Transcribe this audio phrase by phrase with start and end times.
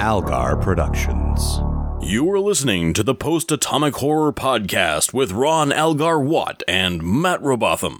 [0.00, 1.60] Algar Productions.
[2.00, 7.40] You are listening to the Post Atomic Horror Podcast with Ron Algar Watt and Matt
[7.42, 7.98] Robotham.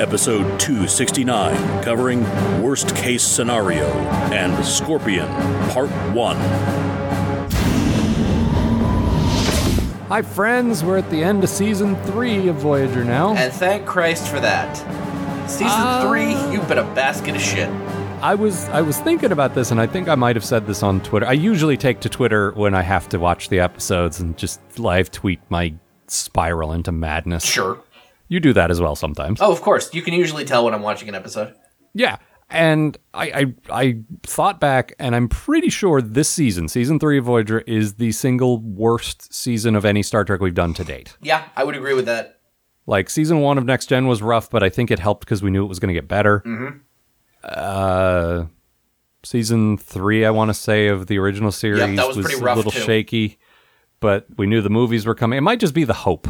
[0.00, 2.22] Episode 269, covering
[2.62, 3.86] Worst Case Scenario
[4.32, 5.28] and Scorpion,
[5.70, 7.01] Part 1.
[10.12, 10.84] Hi, friends.
[10.84, 13.34] We're at the end of season three of Voyager now.
[13.34, 14.76] And thank Christ for that.
[15.48, 17.70] Season Uh, three, you've been a basket of shit.
[18.20, 20.82] I was I was thinking about this, and I think I might have said this
[20.82, 21.24] on Twitter.
[21.24, 25.10] I usually take to Twitter when I have to watch the episodes and just live
[25.10, 25.72] tweet my
[26.08, 27.42] spiral into madness.
[27.42, 27.82] Sure.
[28.28, 29.40] You do that as well sometimes.
[29.40, 29.94] Oh, of course.
[29.94, 31.54] You can usually tell when I'm watching an episode.
[31.94, 32.18] Yeah.
[32.52, 37.24] And I, I I thought back, and I'm pretty sure this season, season three of
[37.24, 41.16] Voyager, is the single worst season of any Star Trek we've done to date.
[41.22, 42.40] Yeah, I would agree with that.
[42.86, 45.50] Like season one of Next Gen was rough, but I think it helped because we
[45.50, 46.40] knew it was going to get better.
[46.40, 46.78] Mm-hmm.
[47.44, 48.44] Uh,
[49.24, 52.70] season three, I want to say, of the original series that was pretty a little
[52.70, 52.80] too.
[52.80, 53.38] shaky,
[54.00, 55.38] but we knew the movies were coming.
[55.38, 56.28] It might just be the hope.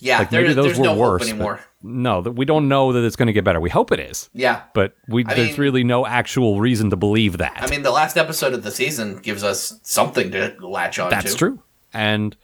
[0.00, 1.22] Yeah, Like there- maybe those there's were no worse.
[1.22, 1.60] hope anymore.
[1.82, 3.60] No, that we don't know that it's going to get better.
[3.60, 4.62] We hope it is, Yeah.
[4.74, 7.56] but we I there's mean- really no actual reason to believe that.
[7.56, 11.32] I mean, the last episode of the season gives us something to latch on That's
[11.32, 11.38] to.
[11.38, 11.62] true.
[11.94, 12.36] And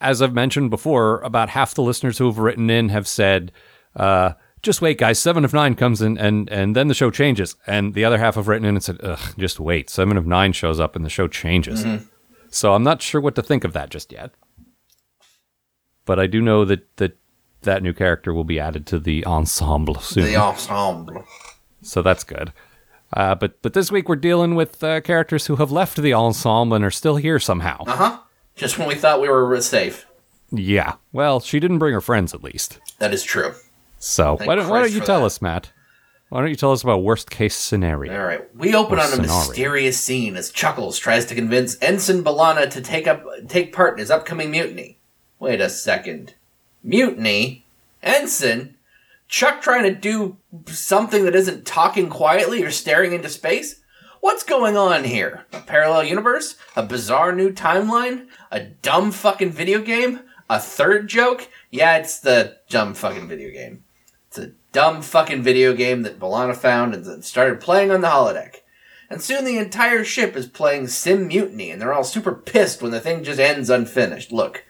[0.00, 3.52] as I've mentioned before, about half the listeners who have written in have said,
[3.96, 4.32] uh,
[4.62, 5.18] just wait, guys.
[5.18, 7.56] Seven of nine comes in, and and then the show changes.
[7.66, 9.90] And the other half have written in and said, Ugh, just wait.
[9.90, 11.84] Seven of nine shows up, and the show changes.
[11.84, 12.04] Mm-hmm.
[12.50, 14.32] So I'm not sure what to think of that just yet.
[16.04, 17.16] But I do know that that
[17.62, 20.24] that new character will be added to the ensemble soon.
[20.24, 21.24] The ensemble.
[21.82, 22.52] so that's good.
[23.14, 26.74] Uh, but but this week we're dealing with uh, characters who have left the ensemble
[26.74, 27.84] and are still here somehow.
[27.86, 28.18] Uh huh.
[28.56, 30.06] Just when we thought we were safe.
[30.50, 30.94] Yeah.
[31.12, 32.78] Well, she didn't bring her friends at least.
[32.98, 33.54] That is true.
[33.98, 35.26] So Thank why don't, why don't you tell that.
[35.26, 35.72] us, Matt?
[36.28, 38.18] Why don't you tell us about worst case scenario?
[38.18, 38.54] All right.
[38.56, 39.48] We open on a scenario.
[39.48, 43.98] mysterious scene as Chuckles tries to convince Ensign B'Elanna to take up take part in
[43.98, 44.98] his upcoming mutiny.
[45.42, 46.34] Wait a second.
[46.84, 47.64] Mutiny?
[48.00, 48.76] Ensign?
[49.26, 50.36] Chuck trying to do
[50.66, 53.80] something that isn't talking quietly or staring into space?
[54.20, 55.44] What's going on here?
[55.52, 56.54] A parallel universe?
[56.76, 58.28] A bizarre new timeline?
[58.52, 60.20] A dumb fucking video game?
[60.48, 61.48] A third joke?
[61.72, 63.82] Yeah, it's the dumb fucking video game.
[64.28, 68.58] It's a dumb fucking video game that B'Elanna found and started playing on the holodeck.
[69.10, 72.92] And soon the entire ship is playing Sim Mutiny, and they're all super pissed when
[72.92, 74.30] the thing just ends unfinished.
[74.30, 74.64] Look,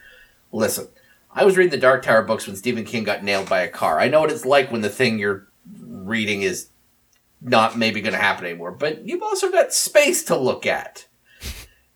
[0.53, 0.89] listen.
[1.35, 3.99] I was reading the Dark Tower books when Stephen King got nailed by a car.
[3.99, 5.49] I know what it's like when the thing you're
[5.81, 6.69] reading is
[7.41, 11.07] not maybe going to happen anymore, but you've also got space to look at.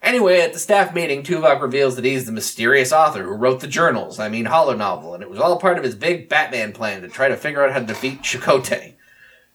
[0.03, 3.67] Anyway, at the staff meeting, Tuvok reveals that he's the mysterious author who wrote the
[3.67, 7.09] journals, I mean holonovel, and it was all part of his big Batman plan to
[7.09, 8.95] try to figure out how to defeat Chakotay.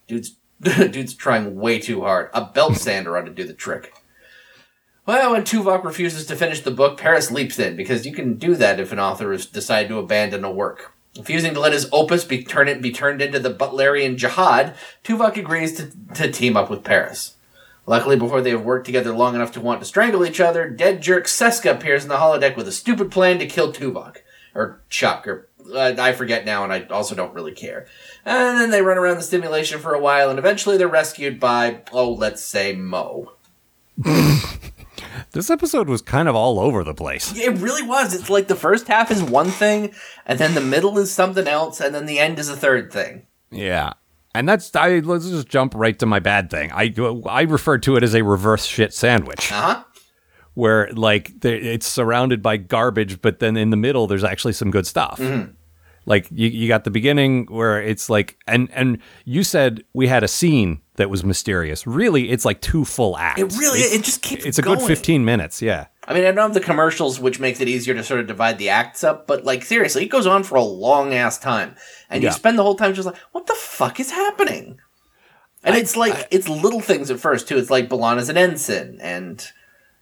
[0.08, 2.30] Dude's, dude's trying way too hard.
[2.34, 3.94] A belt sander ought to do the trick.
[5.06, 8.56] Well, when Tuvok refuses to finish the book, Paris leaps in, because you can do
[8.56, 10.94] that if an author has decided to abandon a work.
[11.18, 15.38] Refusing to let his opus be, turn it, be turned into the Butlerian Jihad, Tuvok
[15.38, 17.36] agrees to, to team up with Paris.
[17.88, 21.02] Luckily, before they have worked together long enough to want to strangle each other, dead
[21.02, 24.18] jerk Seska appears in the holodeck with a stupid plan to kill Tuvok.
[24.54, 27.88] Or Chuck, or uh, I forget now, and I also don't really care.
[28.24, 31.82] And then they run around the simulation for a while, and eventually they're rescued by,
[31.92, 33.32] oh, let's say Mo.
[35.32, 37.36] This episode was kind of all over the place.
[37.36, 38.14] It really was.
[38.14, 39.94] It's like the first half is one thing,
[40.26, 43.26] and then the middle is something else, and then the end is a third thing.
[43.52, 43.94] Yeah.
[44.34, 46.72] And that's I let's just jump right to my bad thing.
[46.72, 46.94] I
[47.28, 49.52] I refer to it as a reverse shit sandwich.
[49.52, 49.84] Uh huh.
[50.54, 54.88] where like it's surrounded by garbage, but then in the middle there's actually some good
[54.88, 55.20] stuff.
[55.20, 55.52] Mm-hmm.
[56.06, 60.24] Like you, you got the beginning where it's like, and and you said we had
[60.24, 61.86] a scene that was mysterious.
[61.86, 63.40] Really, it's like two full acts.
[63.40, 64.46] It really, It's, it just keeps.
[64.46, 65.62] it's a good fifteen minutes.
[65.62, 65.88] Yeah.
[66.08, 68.58] I mean, I don't have the commercials, which makes it easier to sort of divide
[68.58, 71.76] the acts up, but like seriously, it goes on for a long ass time,
[72.10, 72.30] and Yeah.
[72.30, 74.80] you spend the whole time just like, what the fuck is happening?
[75.64, 77.58] And it's like it's little things at first too.
[77.60, 79.48] It's like B'Elanna's an ensign, and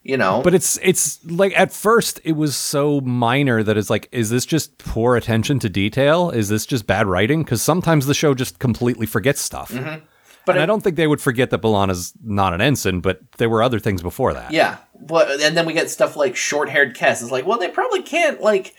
[0.02, 4.08] you know, But it's it's like at first it was so minor that it's like,
[4.12, 6.30] is this just poor attention to detail?
[6.30, 7.44] Is this just bad writing?
[7.44, 9.72] Because sometimes the show just completely forgets stuff.
[9.72, 10.06] Mm-hmm.
[10.46, 13.50] But and I don't think they would forget that B'Elanna's not an ensign, but there
[13.50, 14.52] were other things before that.
[14.52, 14.78] yeah.
[15.02, 17.22] But and then we get stuff like short-haired Kes.
[17.22, 18.74] It's like, well, they probably can't like.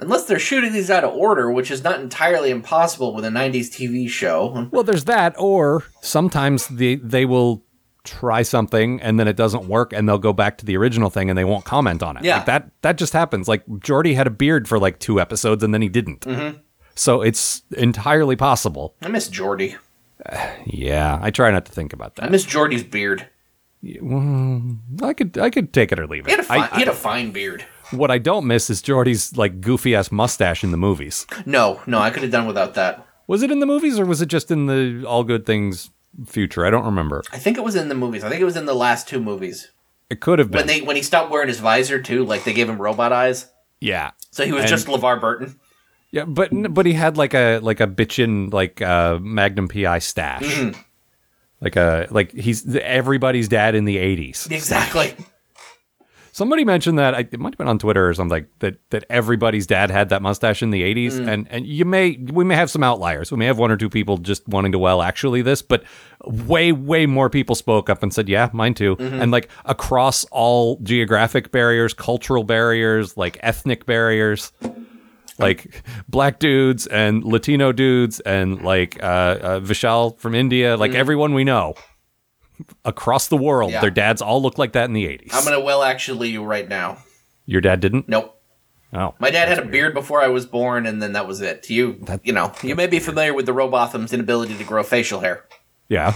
[0.00, 3.66] Unless they're shooting these out of order, which is not entirely impossible with a 90s
[3.66, 4.68] TV show.
[4.70, 7.64] Well, there's that, or sometimes they they will
[8.04, 11.28] try something and then it doesn't work and they'll go back to the original thing
[11.28, 12.24] and they won't comment on it.
[12.24, 12.36] Yeah.
[12.36, 13.48] Like that that just happens.
[13.48, 16.20] Like Geordi had a beard for like two episodes and then he didn't.
[16.22, 16.58] Mm-hmm.
[16.94, 18.94] So it's entirely possible.
[19.02, 19.76] I miss Geordi.
[20.66, 22.24] Yeah, I try not to think about that.
[22.24, 23.28] I miss Geordi's beard.
[23.84, 26.46] I could I could take it or leave He had a it.
[26.46, 27.64] fine, I, he had a fine beard.
[27.92, 31.26] What I don't miss is Geordi's like goofy ass mustache in the movies.
[31.46, 33.06] No, no, I could have done without that.
[33.28, 35.90] Was it in the movies or was it just in the All Good Things
[36.26, 36.64] future?
[36.66, 37.22] I don't remember.
[37.32, 38.24] I think it was in the movies.
[38.24, 39.70] I think it was in the last two movies
[40.10, 40.58] It could have been.
[40.60, 42.24] when they when he stopped wearing his visor too.
[42.24, 43.46] Like they gave him robot eyes,
[43.80, 44.10] yeah.
[44.30, 45.58] so he was And- just LeVar Burton.
[46.10, 50.42] Yeah, but but he had like a like a bitchin like uh Magnum PI stash.
[50.42, 50.80] Mm-hmm.
[51.60, 54.50] Like a like he's everybody's dad in the 80s.
[54.50, 55.14] Exactly.
[56.38, 59.66] Somebody mentioned that I, it might have been on Twitter or something that that everybody's
[59.66, 61.28] dad had that mustache in the 80s Mm.
[61.28, 63.32] and and you may we may have some outliers.
[63.32, 65.82] We may have one or two people just wanting to well actually this, but
[66.24, 69.20] way way more people spoke up and said, "Yeah, mine too." Mm-hmm.
[69.20, 74.52] And like across all geographic barriers, cultural barriers, like ethnic barriers.
[75.40, 81.32] Like black dudes and Latino dudes and like uh, uh, Vishal from India, like everyone
[81.32, 81.74] we know
[82.84, 83.70] across the world.
[83.72, 83.80] Yeah.
[83.80, 85.30] their dads all look like that in the 80s.
[85.32, 86.98] I'm gonna well actually you right now.
[87.46, 88.08] Your dad didn't?
[88.08, 88.34] Nope.
[88.92, 89.14] Oh.
[89.18, 91.68] My dad had a beard before I was born, and then that was it.
[91.68, 95.44] You, you know, you may be familiar with the Robotham's inability to grow facial hair.
[95.90, 96.14] Yeah.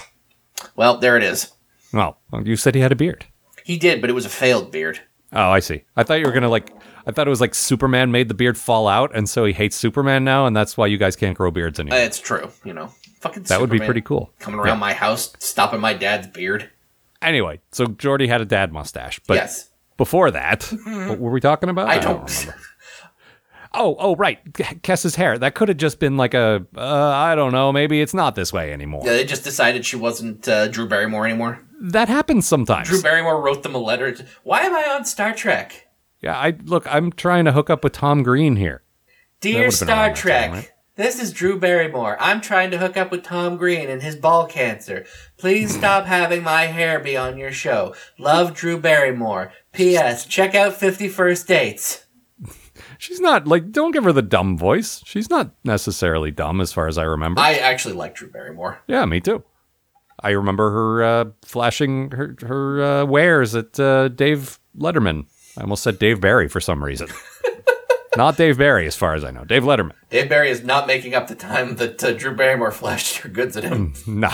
[0.74, 1.52] Well, there it is.
[1.92, 3.26] Well, you said he had a beard.
[3.64, 5.00] He did, but it was a failed beard.
[5.34, 5.84] Oh, I see.
[5.96, 6.70] I thought you were gonna like.
[7.06, 9.76] I thought it was like Superman made the beard fall out, and so he hates
[9.76, 11.98] Superman now, and that's why you guys can't grow beards Uh, anymore.
[12.00, 12.90] It's true, you know.
[13.22, 14.32] Fucking that would be pretty cool.
[14.40, 16.68] Coming around my house, stopping my dad's beard.
[17.22, 19.70] Anyway, so Geordi had a dad mustache, but yes.
[19.96, 21.88] before that, what were we talking about?
[21.88, 22.48] I don't.
[23.74, 24.38] Oh, oh, right,
[24.82, 25.38] Kes's hair.
[25.38, 26.66] That could have just been like a.
[26.76, 27.72] Uh, I don't know.
[27.72, 29.00] Maybe it's not this way anymore.
[29.02, 31.58] Yeah, they just decided she wasn't uh, Drew Barrymore anymore.
[31.80, 32.88] That happens sometimes.
[32.88, 34.12] Drew Barrymore wrote them a letter.
[34.12, 35.88] To, Why am I on Star Trek?
[36.20, 36.86] yeah, I look.
[36.92, 38.82] I'm trying to hook up with Tom Green here.
[39.40, 40.71] Dear Star Trek, time, right?
[40.96, 42.16] This is Drew Barrymore.
[42.20, 45.04] I'm trying to hook up with Tom Green and his ball cancer.
[45.38, 47.94] Please stop having my hair be on your show.
[48.18, 49.52] Love Drew Barrymore.
[49.72, 50.26] P.S.
[50.26, 52.06] Check out 51st Dates.
[52.98, 53.72] She's not like.
[53.72, 55.02] Don't give her the dumb voice.
[55.04, 57.40] She's not necessarily dumb, as far as I remember.
[57.40, 58.80] I actually like Drew Barrymore.
[58.86, 59.42] Yeah, me too.
[60.20, 65.26] I remember her uh, flashing her her uh, wares at uh, Dave Letterman.
[65.56, 67.08] I almost said Dave Barry for some reason.
[68.16, 69.44] Not Dave Barry, as far as I know.
[69.44, 69.92] Dave Letterman.
[70.10, 73.56] Dave Barry is not making up the time that uh, Drew Barrymore flashed her goods
[73.56, 73.94] at him.
[74.06, 74.30] No,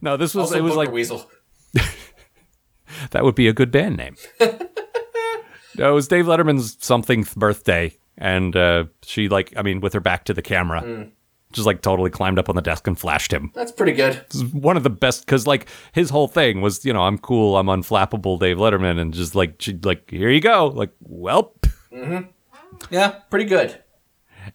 [0.00, 0.16] no.
[0.16, 1.30] This was Also, it was Booger like Weasel.
[3.10, 4.16] that would be a good band name.
[4.40, 10.00] no, it was Dave Letterman's something birthday, and uh, she like I mean with her
[10.00, 11.08] back to the camera,
[11.52, 13.50] just like totally climbed up on the desk and flashed him.
[13.54, 14.24] That's pretty good.
[14.52, 17.66] one of the best because like his whole thing was you know i'm cool i'm
[17.66, 21.54] unflappable dave letterman and just like she, like here you go like well
[22.90, 23.82] Yeah, pretty good.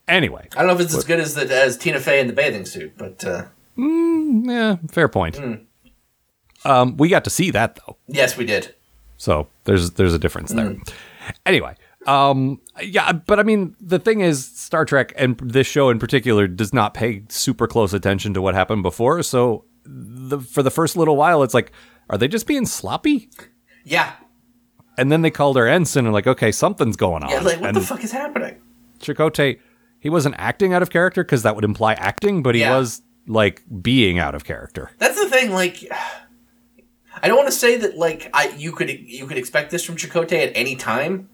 [0.07, 0.47] anyway.
[0.53, 2.65] I don't know if it's as good as the, as Tina Fey in the bathing
[2.65, 3.45] suit, but uh,
[3.77, 5.39] yeah fair point.
[6.65, 7.97] Um we got to see that though.
[8.07, 8.75] Yes, we did.
[9.18, 10.75] so there's there's a difference there.
[11.45, 11.75] Anyway
[12.06, 16.47] um yeah but i mean the thing is star trek and this show in particular
[16.47, 20.95] does not pay super close attention to what happened before so the for the first
[20.95, 21.73] little while it's like
[22.09, 23.30] are they just being sloppy?
[23.83, 24.13] Yeah.
[24.97, 27.68] And then they called her ensign and like okay something's going on Yeah, like, what
[27.69, 28.61] and the fuck is happening?
[28.99, 29.59] Chakotay,
[29.99, 32.77] he wasn't acting out of character because that would imply acting, but he Yeah.
[32.77, 34.89] was like being out of character.
[34.99, 35.51] That's the thing.
[35.51, 35.83] Like,
[37.21, 39.95] I don't want to say that like I you could you could expect this from
[39.97, 41.30] Chakotay at any time,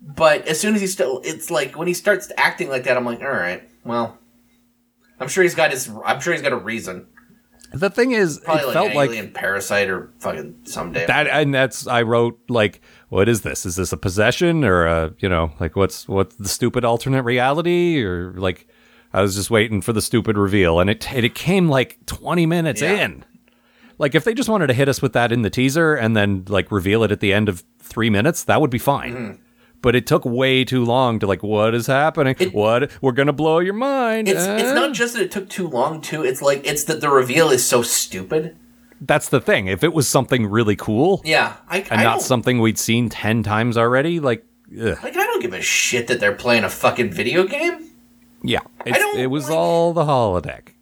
[0.00, 3.04] but as soon as he still, it's like when he starts acting like that, I'm
[3.04, 4.18] like, all right, well,
[5.18, 5.90] I'm sure he's got his.
[6.04, 7.06] I'm sure he's got a reason.
[7.72, 11.06] The thing is, Probably it like felt an like alien parasite or fucking someday.
[11.06, 13.64] that, and that's I wrote like, what is this?
[13.64, 18.02] Is this a possession or a you know like what's what's the stupid alternate reality
[18.02, 18.66] or like?
[19.12, 22.80] I was just waiting for the stupid reveal, and it it came like 20 minutes
[22.80, 23.04] Yeah.
[23.04, 23.24] in.
[23.98, 26.44] Like if they just wanted to hit us with that in the teaser and then
[26.48, 29.14] like reveal it at the end of three minutes, that would be fine.
[29.14, 29.42] Mm-hmm.
[29.82, 32.34] But it took way too long to like, what is happening?
[32.52, 34.28] what we're gonna blow your mind?
[34.28, 36.22] it's it's Uh, not just that it took too long too.
[36.22, 38.56] It's like it's that the reveal is so stupid.
[39.00, 39.66] That's the thing.
[39.68, 43.42] If it was something really cool Yeah, I, and I not something we'd seen ten
[43.42, 44.44] times already, like,
[44.78, 44.98] ugh.
[45.02, 47.88] like I don't give a shit that they're playing a fucking video game.
[48.42, 50.74] yeah, it's, don't it was like- all the holodeck.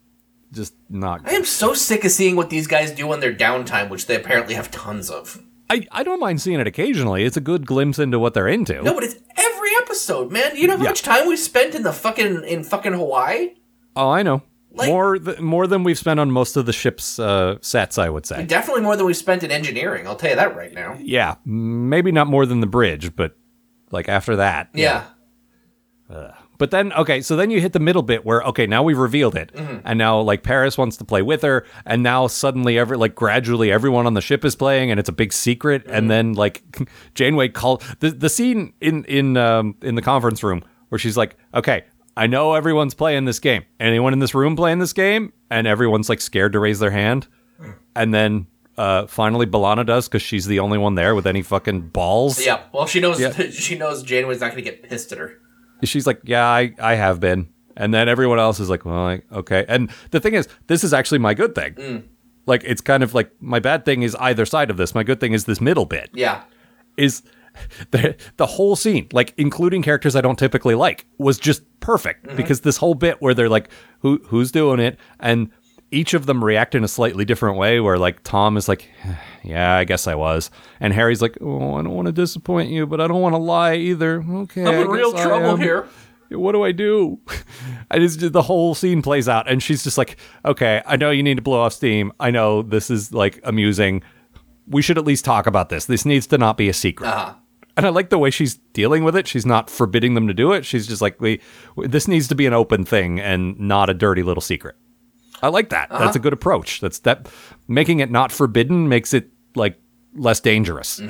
[0.50, 1.20] Just not.
[1.26, 4.16] I am so sick of seeing what these guys do on their downtime, which they
[4.16, 5.40] apparently have tons of.
[5.70, 7.24] I, I don't mind seeing it occasionally.
[7.24, 8.82] It's a good glimpse into what they're into.
[8.82, 10.56] No, but it's every episode, man.
[10.56, 10.90] You know how Yeah.
[10.90, 13.50] much time we spent in the fucking in fucking Hawaii?
[13.94, 14.42] Oh, I know.
[14.70, 18.08] Like- more th- more than we've spent on most of the ship's uh, sets, I
[18.08, 18.44] would say.
[18.44, 20.06] Definitely more than we spent in engineering.
[20.06, 20.96] I'll tell you that right now.
[21.00, 23.36] Yeah, maybe not more than the bridge, but
[23.90, 24.68] like after that.
[24.74, 25.04] Yeah.
[26.58, 29.36] But then, okay, so then you hit the middle bit where, okay, now we've revealed
[29.36, 29.52] it.
[29.84, 31.64] And now, like, Paris wants to play with her.
[31.86, 35.12] And now suddenly, every, like, gradually everyone on the ship is playing and it's a
[35.12, 35.84] big secret.
[35.86, 36.62] And then, like,
[37.14, 41.36] Janeway called the, the scene in, in, um, in the conference room where she's like,
[41.54, 41.84] okay,
[42.16, 43.64] I know everyone's playing this game.
[43.78, 45.32] Anyone in this room playing this game?
[45.50, 47.28] And everyone's, like, scared to raise their hand.
[47.94, 51.88] And then, uh, finally, B'Elanna does because she's the only one there with any fucking
[51.88, 52.44] balls.
[52.44, 52.62] Yeah.
[52.72, 53.30] Well, she knows Yeah.
[53.50, 55.38] she knows Janeway's not going to get pissed at her.
[55.84, 57.48] She's like, yeah, I, I have been.
[57.76, 59.64] And then everyone else is like, well, like, okay.
[59.68, 61.74] And the thing is, this is actually my good thing.
[61.74, 62.02] Mm.
[62.46, 64.94] Like, it's kind of like my bad thing is either side of this.
[64.94, 66.42] My good thing is this middle bit Yeah.
[66.96, 67.22] is
[67.92, 72.36] the, the whole scene, like including characters I don't typically like, was just perfect mm-hmm.
[72.36, 73.68] because this whole bit where they're like,
[74.00, 74.98] who who's doing it?
[75.20, 75.50] And
[75.90, 78.88] each of them react in a slightly different way where like Tom is like,
[79.42, 80.50] yeah, I guess I was.
[80.80, 83.38] And Harry's like, oh, I don't want to disappoint you, but I don't want to
[83.38, 84.22] lie either.
[84.22, 84.64] Okay.
[84.64, 85.88] I'm in real trouble here.
[86.30, 87.18] what do I do?
[87.90, 91.22] I just the whole scene plays out, and she's just like, okay, I know you
[91.22, 92.12] need to blow off steam.
[92.20, 94.02] I know this is like amusing.
[94.66, 95.86] We should at least talk about this.
[95.86, 97.08] This needs to not be a secret.
[97.08, 97.34] Uh-huh.
[97.78, 99.28] And I like the way she's dealing with it.
[99.28, 100.66] She's not forbidding them to do it.
[100.66, 101.40] She's just like, we,
[101.76, 104.74] this needs to be an open thing and not a dirty little secret.
[105.42, 105.90] I like that.
[105.90, 106.80] That's a good approach.
[106.80, 107.28] That's that
[107.66, 109.78] making it not forbidden makes it like
[110.14, 111.00] less dangerous.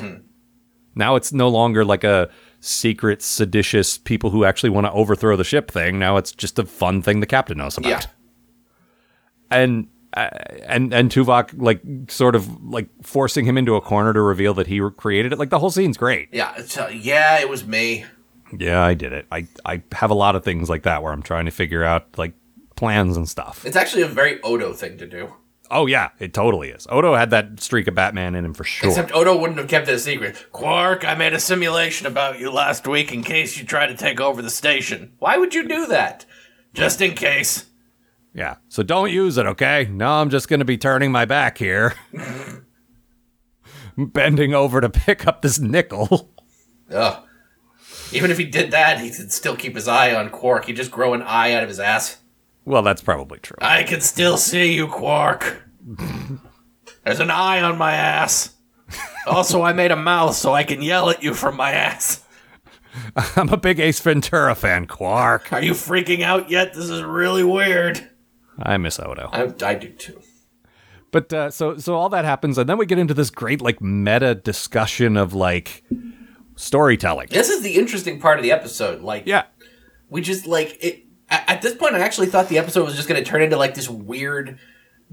[0.95, 2.29] Now it's no longer like a
[2.61, 5.99] secret, seditious people who actually want to overthrow the ship thing.
[5.99, 7.89] Now it's just a fun thing the captain knows about.
[7.89, 8.01] Yeah.
[9.51, 10.31] And uh,
[10.65, 14.67] and and Tuvok like sort of like forcing him into a corner to reveal that
[14.67, 15.39] he created it.
[15.39, 16.29] Like the whole scene's great.
[16.33, 16.53] Yeah.
[16.57, 18.05] It's, uh, yeah, it was me.
[18.57, 19.27] Yeah, I did it.
[19.31, 22.19] I I have a lot of things like that where I'm trying to figure out
[22.19, 22.33] like
[22.79, 23.67] plans and stuff.
[23.67, 25.35] It's actually a very Odo thing to do.
[25.71, 26.87] Oh yeah, it totally is.
[26.89, 28.89] Odo had that streak of Batman in him for sure.
[28.89, 30.47] Except Odo wouldn't have kept it a secret.
[30.53, 34.21] Quark, I made a simulation about you last week in case you try to take
[34.21, 35.13] over the station.
[35.19, 36.25] Why would you do that?
[36.73, 37.67] Just in case.
[38.33, 38.57] Yeah.
[38.69, 39.89] So don't use it, okay?
[39.91, 41.95] No, I'm just going to be turning my back here.
[43.99, 46.31] Bending over to pick up this nickel.
[46.93, 47.25] Ugh.
[48.13, 50.67] Even if he did that, he could still keep his eye on Quark.
[50.67, 52.19] He'd just grow an eye out of his ass.
[52.69, 53.57] Well, that's probably true.
[53.63, 55.63] I can still see you, Quark.
[57.05, 58.55] There's an eye on my ass.
[59.27, 62.25] Also, I made a mouth so I can yell at you from my ass.
[63.37, 65.51] I'm a big Ace Ventura fan, Quark.
[65.53, 66.75] Are you freaking out yet?
[66.75, 68.07] This is really weird.
[68.63, 69.31] I miss Odo.
[69.33, 70.21] I, I do too.
[71.11, 73.81] But uh, so so all that happens, and then we get into this great like
[73.81, 75.85] meta discussion of like
[76.57, 77.29] storytelling.
[77.31, 79.01] This is the interesting part of the episode.
[79.01, 79.45] Like, Yeah.
[80.11, 81.05] we just like it.
[81.31, 83.57] At at this point, I actually thought the episode was just going to turn into
[83.57, 84.59] like this weird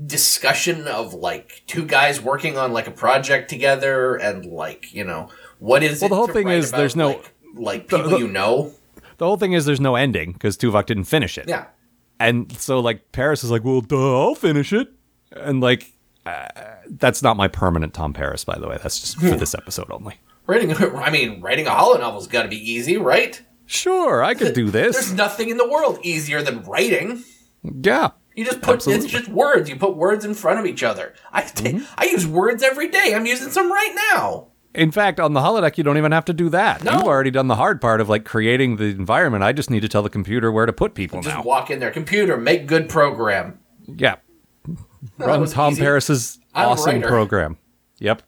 [0.05, 5.29] discussion of like two guys working on like a project together and like you know
[5.59, 8.27] what is Well, the whole thing is about, there's no- like, like people the- you
[8.27, 8.73] know
[9.17, 11.47] The whole thing is there's no ending because Tuvok didn't finish it.
[11.47, 11.67] yeah
[12.19, 14.91] And so like Paris is like, well, duh, I'll finish it.
[15.31, 15.93] And like,
[16.25, 16.47] uh,
[16.89, 18.77] that's not my permanent Tom Paris, by the way.
[18.81, 20.15] That's just for this episode only.
[20.45, 24.69] writing I mean writing a holonovel's got to be easy right Sure, I could do
[24.69, 24.93] this.
[24.95, 27.23] there's nothing in the world easier than writing
[27.63, 28.11] Yeah.
[28.35, 29.05] you just put Absolutely.
[29.05, 31.83] it's just words you put words in front of each other I Mm-hmm.
[31.97, 35.77] I use words every day I'm using some right now In fact, on the holodeck,
[35.77, 36.83] you don't even have to do that.
[36.83, 36.91] No.
[36.91, 39.41] You've already done the hard part of like creating the environment.
[39.41, 41.23] I just need to tell the computer where to put people now.
[41.23, 41.43] just now.
[41.43, 43.57] walk in there computer make good program
[43.87, 44.15] Yeah.
[45.17, 45.81] that Run Tom easy.
[45.81, 47.57] Paris's I'm awesome program.
[47.99, 48.21] Yep.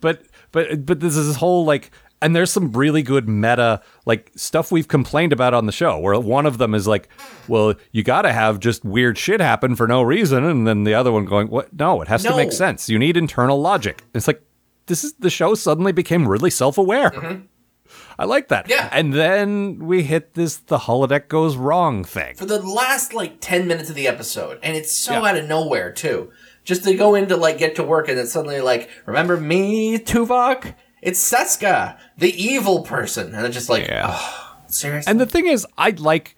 [0.00, 1.90] But but but this is this whole like
[2.22, 6.18] and there's some really good meta like stuff we've complained about on the show where
[6.18, 7.08] one of them is like,
[7.48, 10.94] well, you got to have just weird shit happen for no reason and then the
[10.94, 11.72] other one going, what?
[11.78, 12.88] No, it has to make sense.
[12.88, 14.02] You need internal logic.
[14.14, 14.42] It's like
[14.86, 17.44] this is the show suddenly became really self-aware.
[18.18, 18.64] I like that.
[18.64, 18.70] Mm-hmm.
[18.70, 18.88] Yeah.
[18.92, 22.34] And then we hit this the holodeck goes wrong thing.
[22.36, 25.30] for the last like 10 minutes of the episode and it's so Yeah.
[25.30, 26.30] out of nowhere too
[26.64, 29.98] just to go in to like get to work and then suddenly like remember me
[29.98, 30.74] tuvok
[31.04, 34.06] it's seska the evil person and it's just like Yeah.
[34.10, 36.36] oh, seriously And the thing is, I like,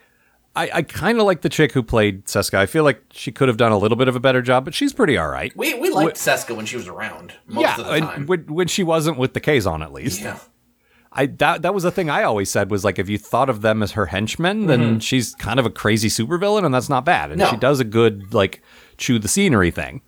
[0.55, 2.55] I, I kind of like the chick who played Seska.
[2.59, 4.75] I feel like she could have done a little bit of a better job, but
[4.75, 5.55] she's pretty all right.
[5.57, 8.67] we, we liked seska when she was around most yeah, of the time when, when
[8.69, 10.21] she wasn't with the Kazon, at least.
[10.23, 10.39] yeah
[11.13, 13.63] I that that was the thing I always said was like if you thought of
[13.63, 17.31] them as her henchmen, then she's kind of a crazy supervillain, and that's not bad.
[17.31, 17.53] And Mm-hmm.
[17.53, 17.57] No.
[17.57, 18.61] she does a good like
[18.99, 20.03] chew the scenery thing.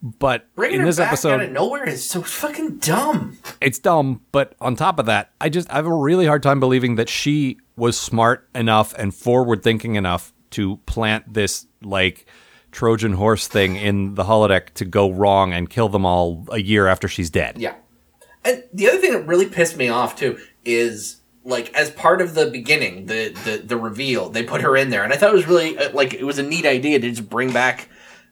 [0.00, 4.54] But bringing in this episode, out of nowhere is so fucking dumb it's dumb, but
[4.60, 7.58] on top of that, I just I have a really hard time believing that she
[7.76, 12.26] was smart enough and forward thinking enough to plant this like
[12.72, 16.86] Trojan horse thing in the holodeck to go wrong and kill them all a year
[16.86, 17.58] after she's dead.
[17.58, 17.74] Yeah.
[18.44, 22.34] And the other thing that really pissed me off too is like as part of
[22.34, 25.36] the beginning, the the the reveal, they put her in there, and I thought it
[25.36, 27.88] was really uh, like it was a neat idea to just bring back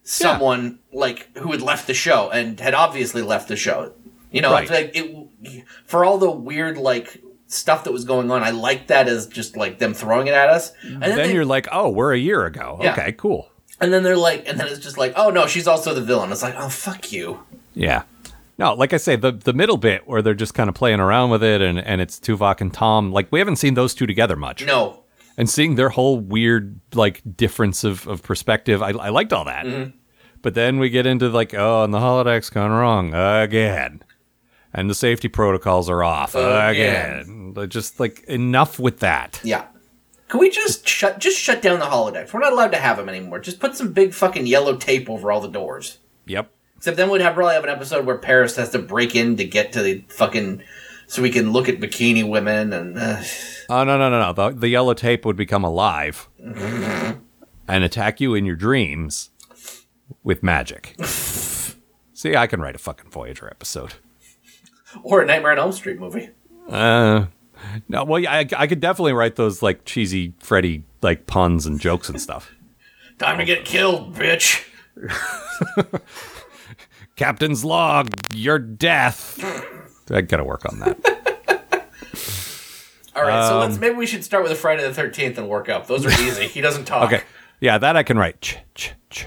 [0.07, 3.93] someone like who had left the show and had obviously left the show.
[4.31, 4.69] You know, Right.
[4.71, 8.43] like it for all the weird like stuff that was going on.
[8.43, 11.35] I liked that as just like them throwing it at us, and then, Then they-
[11.35, 12.79] you're like, oh, we're a year ago.
[12.83, 12.93] Yeah.
[12.93, 13.49] Okay, cool.
[13.81, 16.33] and then they're like, and then it's just like, oh no, she's also the villain.
[16.33, 17.41] It's like, oh fuck you.
[17.75, 18.03] Yeah.
[18.59, 21.31] No, like I say, the the middle bit where they're just kind of playing around
[21.31, 23.13] with it, and and it's Tuvok and Tom.
[23.13, 25.03] Like we haven't seen those two together much, No,
[25.37, 29.66] and seeing their whole weird like difference of of perspective, I I liked all that.
[29.66, 29.97] Mm-hmm.
[30.43, 34.02] But then we get into like, oh, and the holodeck's gone wrong again,
[34.73, 37.52] and the safety protocols are off Again.
[37.55, 37.69] again.
[37.69, 39.40] Just like enough with that.
[39.43, 39.64] Yeah.
[40.28, 42.33] Can we just shut just shut down the holodecks?
[42.33, 43.38] We're not allowed to have them anymore.
[43.38, 45.99] Just put some big fucking yellow tape over all the doors.
[46.26, 46.50] Yep.
[46.76, 49.45] Except then we'd have probably have an episode where Paris has to break in to
[49.45, 50.62] get to the fucking
[51.07, 53.23] so we can look at bikini women and uh,
[53.69, 54.33] Oh no no no no!
[54.33, 59.31] The, the yellow tape would become alive and attack you in your dreams
[60.23, 60.95] with magic.
[62.13, 63.95] See, I can write a fucking Voyager episode.
[65.03, 66.31] or a Nightmare on Elm Street movie.
[66.69, 67.27] Uh,
[67.89, 71.81] no, well, yeah, I, I could definitely write those like cheesy Freddy like puns and
[71.81, 72.55] jokes and stuff.
[73.19, 74.65] Time to get killed, bitch.
[77.17, 79.39] Captain's log, your death.
[80.11, 80.97] I gotta work on that.
[83.17, 85.49] All right, so Um, let's maybe we should start with a Friday the Thirteenth and
[85.49, 85.87] work up.
[85.87, 86.47] Those are easy.
[86.49, 87.05] He doesn't talk.
[87.13, 87.23] Okay,
[87.61, 88.41] yeah, that I can write.
[88.43, 89.27] Ch ch ch.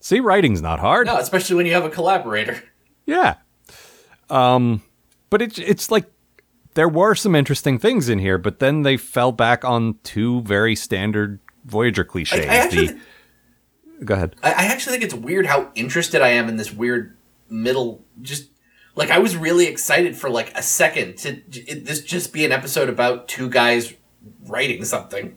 [0.00, 1.06] See, writing's not hard.
[1.06, 2.62] No, especially when you have a collaborator.
[3.06, 3.34] Yeah.
[4.30, 4.82] Um,
[5.28, 6.06] but it's it's like
[6.74, 10.76] there were some interesting things in here, but then they fell back on two very
[10.76, 12.40] standard Voyager cliches.
[12.40, 14.36] I actually- the, go ahead.
[14.42, 17.16] I, I actually think it's weird how interested I am in this weird
[17.48, 18.04] middle.
[18.20, 18.50] Just
[18.94, 22.52] like I was really excited for like a second to it, this just be an
[22.52, 23.94] episode about two guys
[24.46, 25.36] writing something.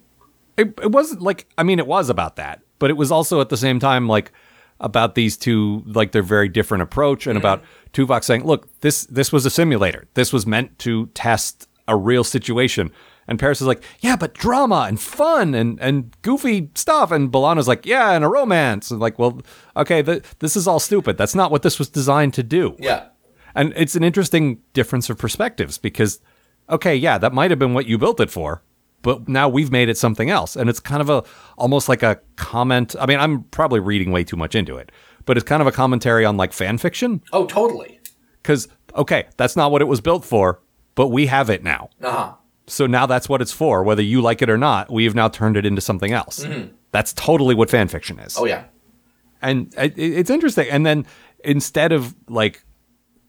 [0.58, 3.50] It, it wasn't like I mean it was about that, but it was also at
[3.50, 4.32] the same time like
[4.80, 7.46] about these two like their very different approach and mm-hmm.
[7.46, 10.08] about Tuvok saying, "Look, this this was a simulator.
[10.14, 12.92] This was meant to test a real situation."
[13.28, 17.68] And Paris is like, "Yeah, but drama and fun and and goofy stuff." And B'Elanna's
[17.68, 19.42] like, "Yeah, and a romance." And like, "Well,
[19.78, 21.18] okay, th- this is all stupid.
[21.18, 23.08] That's not what this was designed to do." Yeah,
[23.56, 26.20] And it's an interesting difference of perspectives because,
[26.70, 28.62] okay, yeah, that might have been what you built it for,
[29.02, 30.56] but now we've made it something else.
[30.56, 31.24] And it's kind of a
[31.58, 32.96] almost like a comment.
[33.00, 34.92] I mean, I'm probably reading way too much into it,
[35.26, 38.00] but it's kind of a commentary on like fan fiction Oh, totally.
[38.42, 40.60] because, okay, that's not what it was built for,
[40.96, 41.90] but we have it now.
[42.02, 42.34] Uh huh.
[42.68, 43.84] So now that's what it's for.
[43.84, 46.44] Whether you like it or not, we have now turned it into something else.
[46.92, 48.64] That's totally what fan fiction is Oh yeah.
[49.42, 50.68] and it's interesting.
[50.70, 51.06] And then
[51.44, 52.65] instead of like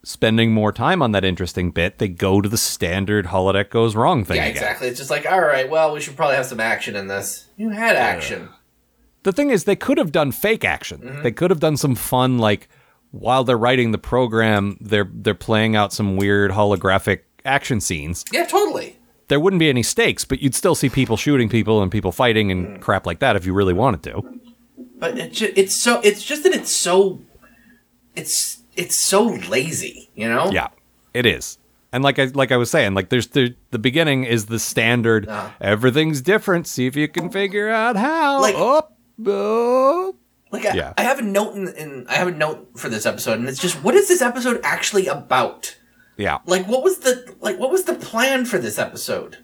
[0.09, 4.25] spending more time on that interesting bit, they go to the standard holodeck goes wrong
[4.25, 4.53] thing Yeah, again.
[4.57, 4.87] exactly.
[4.89, 7.47] It's just like, all right, well, we should probably have some action in this.
[7.57, 8.49] You had action.
[9.25, 11.01] The thing is, they could have done fake action.
[11.01, 11.23] Mm-hmm.
[11.25, 12.69] They could have done some fun, like
[13.11, 18.25] while they're writing the program, they're they're playing out some weird holographic action scenes.
[18.33, 18.99] Yeah, totally.
[19.27, 22.49] There wouldn't be any stakes, but you'd still see people shooting people and people fighting
[22.49, 22.53] Mm.
[22.53, 24.23] and crap like that if you really wanted to.
[24.99, 27.21] But it ju- it's so it's just that it's so
[28.15, 30.51] it's it's so lazy, you know?
[30.51, 30.69] Yeah,
[31.15, 31.59] it is.
[31.93, 35.29] And like I like I was saying, like there's the the beginning is the standard.
[35.29, 35.51] Uh-huh.
[35.61, 36.67] Everything's different.
[36.67, 38.41] See if you can figure out how.
[38.43, 38.83] Like- oh,
[39.27, 40.15] oh.
[40.53, 40.93] Like I, Yeah.
[40.97, 43.61] I have a note in, in I have a note for this episode, and it's
[43.61, 45.77] just what is this episode actually about?
[46.19, 49.39] yeah, Like what was the like what was the plan for this episode?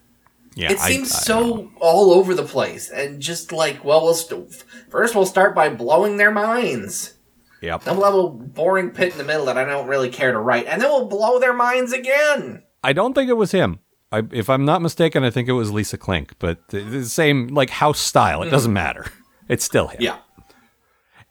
[0.55, 0.71] yeah.
[0.73, 5.15] it seems I- so all over the place, and just like well, we'll st- first
[5.15, 7.15] we'll start by blowing their minds.
[7.63, 7.85] Yep.
[7.85, 10.83] Have a boring pit in the middle that I don't really care to write, and
[10.83, 12.65] then we'll blow their minds again.
[12.83, 13.79] I don't think it was him.
[14.11, 16.35] I, if I'm not mistaken, I think it was Lisa Klink.
[16.39, 18.43] But the, the same like house style.
[18.43, 19.07] It doesn't matter.
[19.49, 19.99] It's still him.
[20.01, 20.05] Mm.
[20.05, 20.17] Yeah,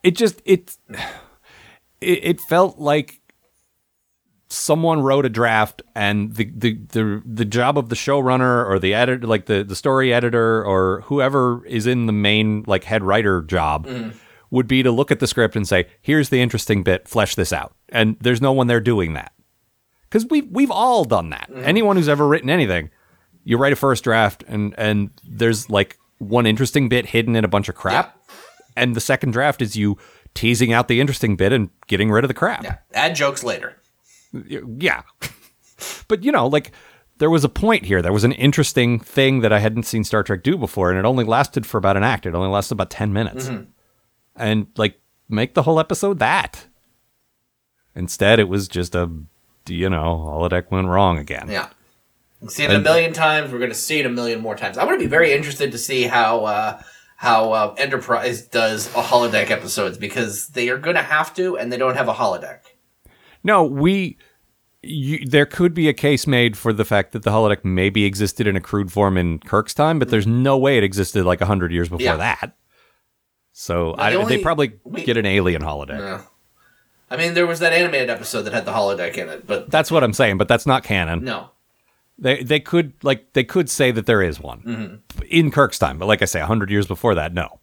[0.04, 0.78] it just it,
[2.00, 3.22] it it felt like
[4.52, 8.94] someone wrote a draft and the the the, the job of the showrunner or the
[8.94, 13.41] editor like the the story editor or whoever is in the main like head writer
[13.44, 13.88] job
[14.51, 17.51] would be to look at the script and say here's the interesting bit flesh this
[17.51, 19.31] out and there's no one there doing that
[20.09, 21.63] because we've, we've all done that mm-hmm.
[21.65, 22.89] anyone who's ever written anything
[23.43, 27.47] you write a first draft and and there's like one interesting bit hidden in a
[27.47, 28.17] bunch of crap
[28.75, 29.97] and the second draft is you
[30.33, 32.63] teasing out the interesting bit and getting rid of the crap.
[32.63, 32.77] yeah.
[32.93, 33.77] Add jokes later.
[34.33, 35.03] Yeah.
[36.07, 36.71] but you know, like
[37.17, 38.01] there was a point here.
[38.01, 41.05] There was an interesting thing that I hadn't seen Star Trek do before, and it
[41.05, 42.25] only lasted for about an act.
[42.25, 43.69] It only lasted about ten minutes, mm-hmm.
[44.36, 46.67] And like make the whole episode that.
[47.96, 49.10] Instead, it was just a,
[49.67, 51.48] you know, holodeck went wrong again.
[51.50, 51.70] Yeah.
[52.39, 53.52] We've seen it a million times.
[53.52, 54.78] We're going to see it a million more times.
[54.78, 56.82] I'm going to be very interested to see how uh,
[57.17, 61.72] how uh, Enterprise does a holodeck episodes because they are going to have to, and
[61.72, 62.60] they don't have a holodeck.
[63.44, 64.17] No, we.
[64.84, 68.48] You, there could be a case made for the fact that the holodeck maybe existed
[68.48, 71.72] in a crude form in Kirk's time, but there's no way it existed like hundred
[71.72, 72.17] years before Yeah.
[72.17, 72.56] that.
[73.53, 75.99] So I, only- they probably we- get an alien holodeck.
[75.99, 76.21] Yeah.
[77.09, 79.91] I mean, there was that animated episode that had the holodeck in it, but That's
[79.91, 81.23] what I'm saying, but that's not canon.
[81.23, 81.49] no.
[82.19, 85.23] They they could like they could say that there is one Mm-hmm.
[85.29, 87.59] in Kirk's time, but like I say, hundred years before that, no.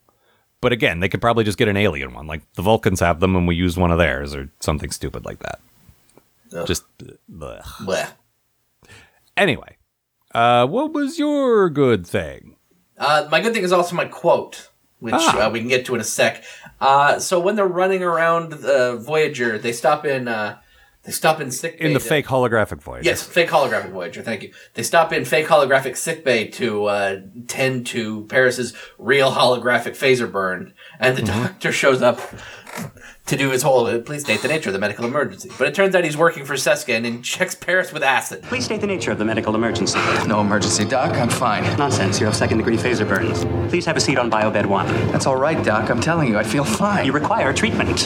[0.61, 3.37] But again, they could probably just get an alien one, like the Vulcans have them,
[3.37, 5.61] and we use one of theirs, or something stupid like that.
[6.53, 6.67] Ugh.
[6.67, 6.83] Just
[7.31, 7.63] bleh.
[7.63, 8.11] Bleh.
[9.37, 9.77] anyway.
[10.35, 12.57] Uh, what was your good thing?
[12.99, 14.68] Uh, my good thing is also my quote,
[15.01, 15.47] which Ah.
[15.47, 16.43] uh, we can get to in a sec.
[16.81, 20.29] Uh, so when they're running around the Voyager, they stop in.
[20.29, 20.59] Uh,
[21.05, 23.07] they stop in sick In the to- fake holographic voyage.
[23.07, 24.21] Yes, fake holographic Voyager.
[24.23, 24.53] Thank you.
[24.75, 30.75] They stop in fake holographic sickbay to uh, tend to Paris's real holographic phaser burn,
[31.01, 31.43] and the Mm-hmm.
[31.45, 32.21] doctor shows up
[33.27, 33.87] to do his whole.
[33.87, 35.51] uh, Please state the nature of the medical emergency.
[35.59, 38.43] But it turns out he's working for Seska and injects Paris with acid.
[38.45, 39.99] Please state the nature of the medical emergency.
[40.27, 41.13] No emergency, Doc.
[41.15, 41.63] I'm fine.
[41.79, 42.21] Nonsense.
[42.21, 43.45] You have second degree phaser burns.
[43.71, 44.87] Please have a seat on biobed one.
[45.13, 45.91] That's all right, Doc.
[45.91, 47.05] I'm telling you, I feel fine.
[47.07, 47.99] You require treatment.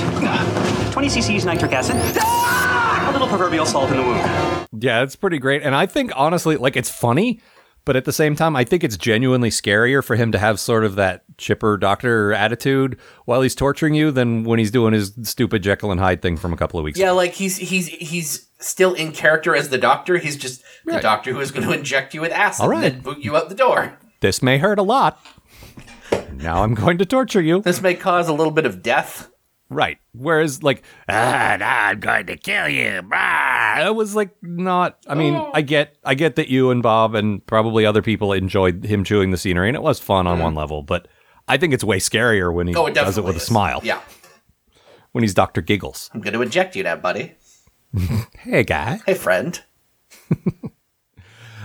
[0.93, 1.97] 20 cc's nitric acid.
[1.97, 4.69] A little proverbial salt in the wound.
[4.83, 5.63] Yeah, it's pretty great.
[5.63, 7.41] And I think honestly, like it's funny,
[7.85, 10.85] but at the same time, I think it's genuinely scarier for him to have sort
[10.85, 15.63] of that chipper doctor attitude while he's torturing you than when he's doing his stupid
[15.63, 17.05] Jekyll and Hyde thing from a couple of weeks ago.
[17.07, 17.17] Yeah, ago.
[17.17, 20.19] like he's he's he's still in character as the doctor.
[20.19, 21.03] He's just the Right.
[21.03, 22.85] doctor who is going to inject you with acid All right.
[22.85, 23.99] and then boot you out the door.
[24.21, 25.25] This may hurt a lot.
[26.33, 27.61] Now I'm going to torture you.
[27.63, 29.29] This may cause a little bit of death.
[29.73, 29.99] Right.
[30.13, 33.03] Whereas, like, ah, nah, I'm going to kill you.
[33.03, 33.87] Bah.
[33.87, 34.99] It was like not.
[35.09, 38.85] I mean, I get, I get that you and Bob and probably other people enjoyed
[38.85, 40.83] him chewing the scenery, and it was fun on one level.
[40.83, 41.09] But
[41.49, 43.81] I think it's way scarier when he Oh, it does it with a smile.
[43.83, 44.01] Yeah,
[45.13, 46.11] When he's Doctor Giggles.
[46.13, 47.35] I'm going to inject you now, buddy.
[48.39, 49.01] Hey, guy.
[49.07, 49.61] Hey, friend.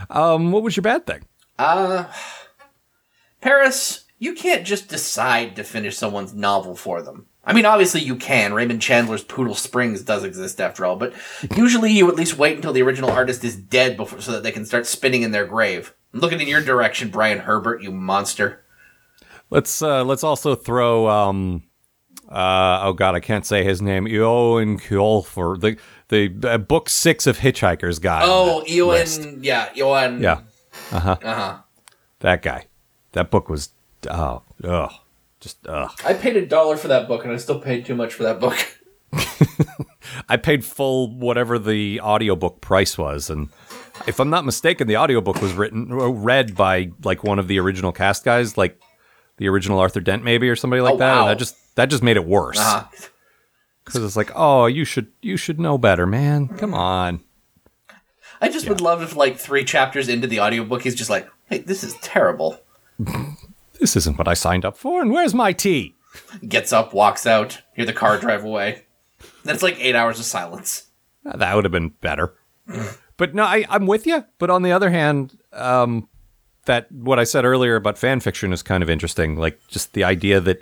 [0.10, 1.24] Um, what was your bad thing?
[1.60, 2.06] Uh,
[3.42, 7.26] Paris, you can't just decide to finish someone's novel for them.
[7.48, 8.54] I mean, obviously you can.
[8.54, 11.14] Raymond Chandler's Poodle Springs does exist after all, but
[11.56, 14.52] usually you at least wait until the original artist is dead before so that they
[14.52, 15.94] can start spinning in their grave.
[16.14, 18.66] I'm looking in your direction, Brian Herbert, you monster.
[19.50, 21.64] Let's uh, let's also throw um,
[22.30, 24.06] uh, oh god, I can't say his name.
[24.06, 25.78] Eoin Colfer, the
[26.10, 28.22] the uh, book six of Hitchhiker's guy.
[28.24, 29.26] Oh, list.
[29.40, 30.22] yeah, Eoin.
[30.22, 30.42] Yeah,
[30.92, 31.18] Uh huh.
[31.24, 31.58] Uh-huh.
[32.20, 32.66] That guy.
[33.14, 33.70] That book was
[34.10, 34.92] oh ugh,
[35.48, 35.92] just ugh.
[36.06, 38.40] I paid a dollar for that book, and I still paid too much for that
[38.40, 38.58] book.
[40.30, 43.50] I paid full whatever the audiobook price was, and
[44.06, 47.92] if I'm not mistaken, the audiobook was written read by like one of the original
[47.92, 48.80] cast guys, like
[49.38, 51.18] the original Arthur Dent, maybe or somebody like Oh, that.
[51.22, 52.60] And that just that just made it worse.
[52.60, 52.86] Uh-huh.
[53.86, 56.50] Because it's like, oh, you should you should know better, man.
[56.50, 57.22] Come on.
[58.42, 61.60] I just would love if, like, three chapters into the audiobook, he's just like, hey,
[61.60, 62.60] this is terrible.
[63.80, 65.96] This isn't what I signed up for, and where's my tea?
[66.48, 68.86] Gets up, walks out, hear the car drive away.
[69.44, 70.88] That's like eight hours of silence.
[71.26, 72.34] Uh, That would have been better.
[73.18, 74.26] but no, I, I'm with you.
[74.40, 76.10] But on the other hand, um,
[76.66, 79.38] that what I said earlier about fan fiction is kind of interesting.
[79.38, 80.62] Like just the idea that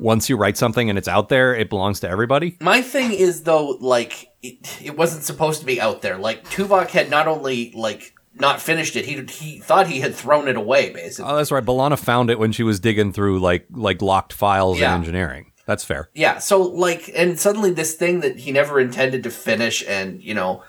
[0.00, 2.56] once you write something and it's out there, it belongs to everybody.
[2.60, 6.18] My thing is though, like it, it wasn't supposed to be out there.
[6.18, 10.48] Like Tuvok had not only like not finished it, he he thought he had thrown
[10.48, 10.90] it away.
[10.90, 11.64] Basically, Oh, that's right.
[11.64, 14.94] B'Elanna found it when she was digging through like like locked files Yeah.
[14.94, 15.52] in engineering.
[15.66, 16.08] That's fair.
[16.14, 16.38] yeah.
[16.38, 20.62] So like, and suddenly this thing that he never intended to finish, and you know,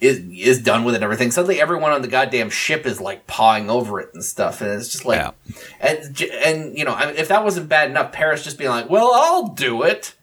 [0.00, 1.30] is is done with it and everything.
[1.30, 4.88] Suddenly, everyone on the goddamn ship is like pawing over it and stuff, and it's
[4.88, 5.30] just like, Yeah.
[5.80, 8.90] and and you know, I mean, if that wasn't bad enough, Paris just being like,
[8.90, 10.14] "Well, I'll do it."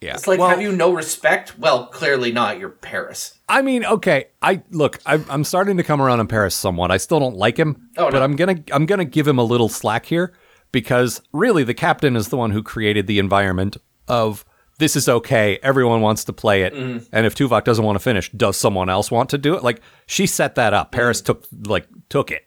[0.00, 0.14] Yeah.
[0.14, 1.58] It's like, Well, have you no respect?
[1.58, 2.58] Well, clearly not.
[2.58, 3.33] You're Paris.
[3.48, 4.26] I mean, okay.
[4.40, 4.98] I look.
[5.04, 6.90] I'm, I'm starting to come around on Paris somewhat.
[6.90, 8.22] I still don't like him, Oh, but no.
[8.24, 10.32] I'm gonna I'm gonna give him a little slack here
[10.72, 13.76] because really the captain is the one who created the environment
[14.08, 14.44] of
[14.78, 15.58] this is okay.
[15.62, 17.04] Everyone wants to play it, Mm-hmm.
[17.12, 19.62] and if Tuvok doesn't want to finish, does someone else want to do it?
[19.62, 20.90] Like she set that up.
[20.90, 21.26] Paris Mm-hmm.
[21.62, 22.46] took like took it,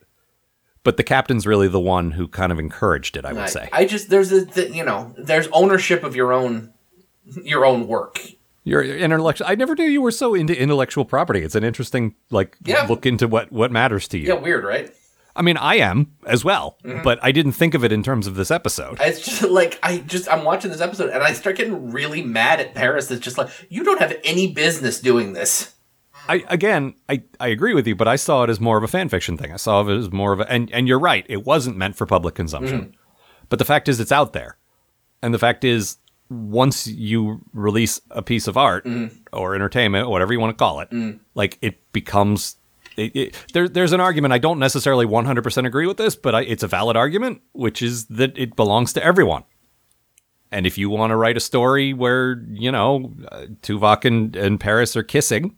[0.84, 3.24] but the captain's really the one who kind of encouraged it.
[3.24, 3.70] I would I, say.
[3.72, 6.74] I just there's a you know there's ownership of your own
[7.44, 8.20] your own work.
[8.68, 9.48] You're intellectual.
[9.48, 11.42] I never knew you were so into intellectual property.
[11.42, 12.86] It's an interesting like Yeah.
[12.88, 14.28] look into what what matters to you.
[14.28, 14.94] Yeah, weird, right?
[15.36, 17.04] I mean, I am as well, Mm-hmm.
[17.04, 18.98] but I didn't think of it in terms of this episode.
[19.00, 22.60] It's just like I just I'm watching this episode and I start getting really mad
[22.60, 23.10] at Paris.
[23.12, 25.74] It's just like you don't have any business doing this.
[26.28, 28.88] I again, I, I agree with you, but I saw it as more of a
[28.90, 29.54] fan fiction thing.
[29.54, 32.06] I saw it as more of a and and you're right, it wasn't meant for
[32.06, 32.80] public consumption.
[32.82, 32.92] Mm-hmm.
[33.48, 34.58] But the fact is, it's out there,
[35.22, 39.16] and the fact is, once you release a piece of art Mm-hmm.
[39.34, 41.20] or entertainment, or whatever you want to call it, Mm.
[41.36, 42.58] like it becomes.
[42.98, 44.34] It, it, there, there's an argument.
[44.34, 48.06] I don't necessarily 100% agree with this, but I, it's a valid argument, which is
[48.08, 49.44] that it belongs to everyone.
[50.52, 54.60] And if you want to write a story where, you know, uh, Tuvok and, and
[54.60, 55.58] Paris are kissing,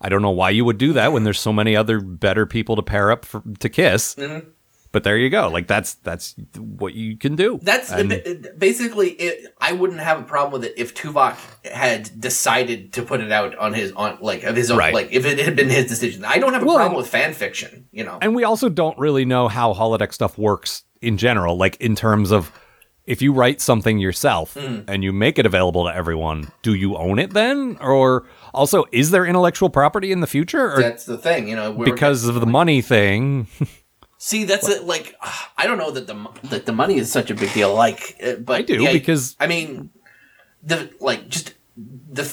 [0.00, 2.74] I don't know why you would do that when there's so many other better people
[2.76, 4.14] to pair up for, to kiss.
[4.16, 4.48] Mm-hmm.
[4.94, 5.48] But there you go.
[5.48, 7.58] Like that's that's what you can do.
[7.60, 9.52] That's And- basically it.
[9.60, 11.36] I wouldn't have a problem with it if Tuvok
[11.68, 14.94] had decided to put it out on his on like of his own Right.
[14.94, 16.24] like if it had been his decision.
[16.24, 17.86] I don't have a Well, problem with fan fiction.
[17.90, 21.76] You know, And we also don't really know how holodeck stuff works in general, like
[21.80, 22.52] in terms of
[23.04, 24.84] if you write something yourself Mm.
[24.88, 27.76] and you make it available to everyone, do you own it then?
[27.80, 30.72] Or also, is there intellectual property in the future?
[30.72, 31.48] Or that's the thing.
[31.48, 33.48] You know, because of the money thing?
[34.26, 34.84] See, that's it.
[34.84, 36.16] Like, ah, I don't know that the
[36.48, 37.74] that the money is such a big deal.
[37.74, 39.90] Like, uh, but I do, the- because- I mean,
[40.62, 42.24] the like just the.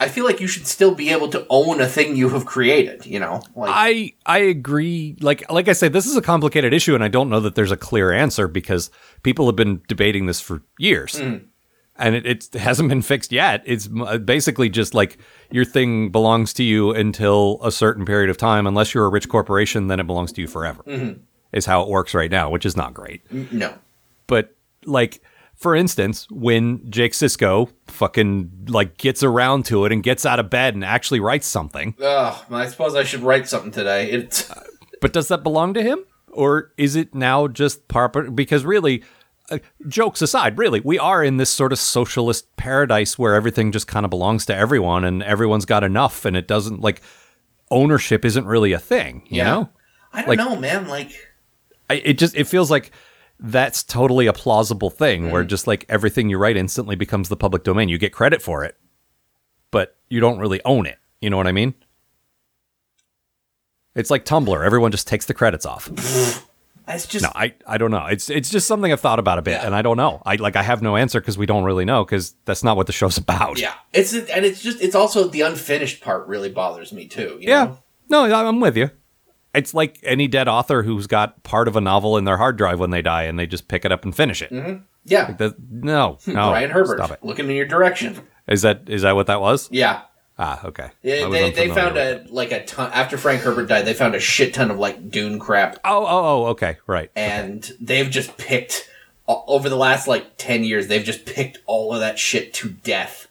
[0.00, 3.06] I feel like you should still be able to own a thing you have created.
[3.06, 5.16] You know, like I I agree.
[5.20, 7.70] Like like I say, this is a complicated issue, and I don't know that there's
[7.70, 8.90] a clear answer because
[9.22, 13.62] people have been debating this for years, and it, it hasn't been fixed yet.
[13.66, 15.16] It's basically just like
[15.54, 18.66] your thing belongs to you until a certain period of time.
[18.66, 20.82] Unless you're a rich corporation, then it belongs to you forever.
[20.82, 21.20] Mm-hmm.
[21.52, 23.22] Is how it works right now, which is not great.
[23.32, 23.72] no.
[24.26, 25.22] But like.
[25.56, 30.50] For instance, when Jake Sisko fucking like gets around to it and gets out of
[30.50, 34.10] bed and actually writes something, Ugh, I suppose I should write something today.
[34.10, 34.50] It's
[35.00, 36.04] But does that belong to him?
[36.32, 38.34] Or is it now just part?
[38.34, 39.04] Because really,
[39.50, 43.86] uh, jokes aside, really, we are in this sort of socialist paradise where everything just
[43.86, 47.02] kind of belongs to everyone and everyone's got enough and it doesn't like
[47.70, 49.44] ownership isn't really a thing, you Yeah.
[49.44, 49.70] know?
[50.12, 50.88] I don't Like- know, man.
[50.88, 51.10] Like,
[51.90, 52.90] I, it just it feels like
[53.40, 57.64] that's totally a plausible thing where just like everything you write instantly becomes the public
[57.64, 57.88] domain.
[57.88, 58.76] You get credit for it,
[59.70, 60.98] but you don't really own it.
[61.20, 61.74] You know what I mean?
[63.94, 64.64] It's like Tumblr.
[64.64, 65.90] Everyone just takes the credits off.
[66.88, 68.06] it's just No, I, I don't know.
[68.06, 69.66] It's it's just something I've thought about a bit, Yeah.
[69.66, 70.22] and I don't know.
[70.26, 72.86] I like I have no answer because we don't really know because that's not what
[72.86, 73.58] the show's about.
[73.58, 73.74] yeah.
[73.92, 77.38] It's and it's just it's also the unfinished part really bothers me too.
[77.40, 77.64] you yeah.
[77.64, 77.78] know?
[78.28, 78.90] No, I'm with you.
[79.54, 82.80] It's like any dead author who's got part of a novel in their hard drive
[82.80, 84.50] when they die, and they just pick it up and finish it.
[84.50, 84.82] Mm-hmm.
[85.04, 85.30] yeah.
[85.32, 87.24] That- no, hmm, no, Brian Herbert, stop it.
[87.24, 88.20] looking in your direction.
[88.48, 89.68] Is that is that what that was?
[89.70, 90.02] Yeah.
[90.36, 90.90] Ah, okay.
[91.02, 93.84] Yeah, they, they found a like a ton after Frank Herbert died.
[93.86, 96.06] They found a shit ton of like Dune crap, Oh, oh,
[96.44, 96.46] oh.
[96.46, 97.10] Okay, right.
[97.14, 98.90] and they've just picked
[99.28, 100.88] over the last like ten years.
[100.88, 103.28] They've just picked all of that shit to death.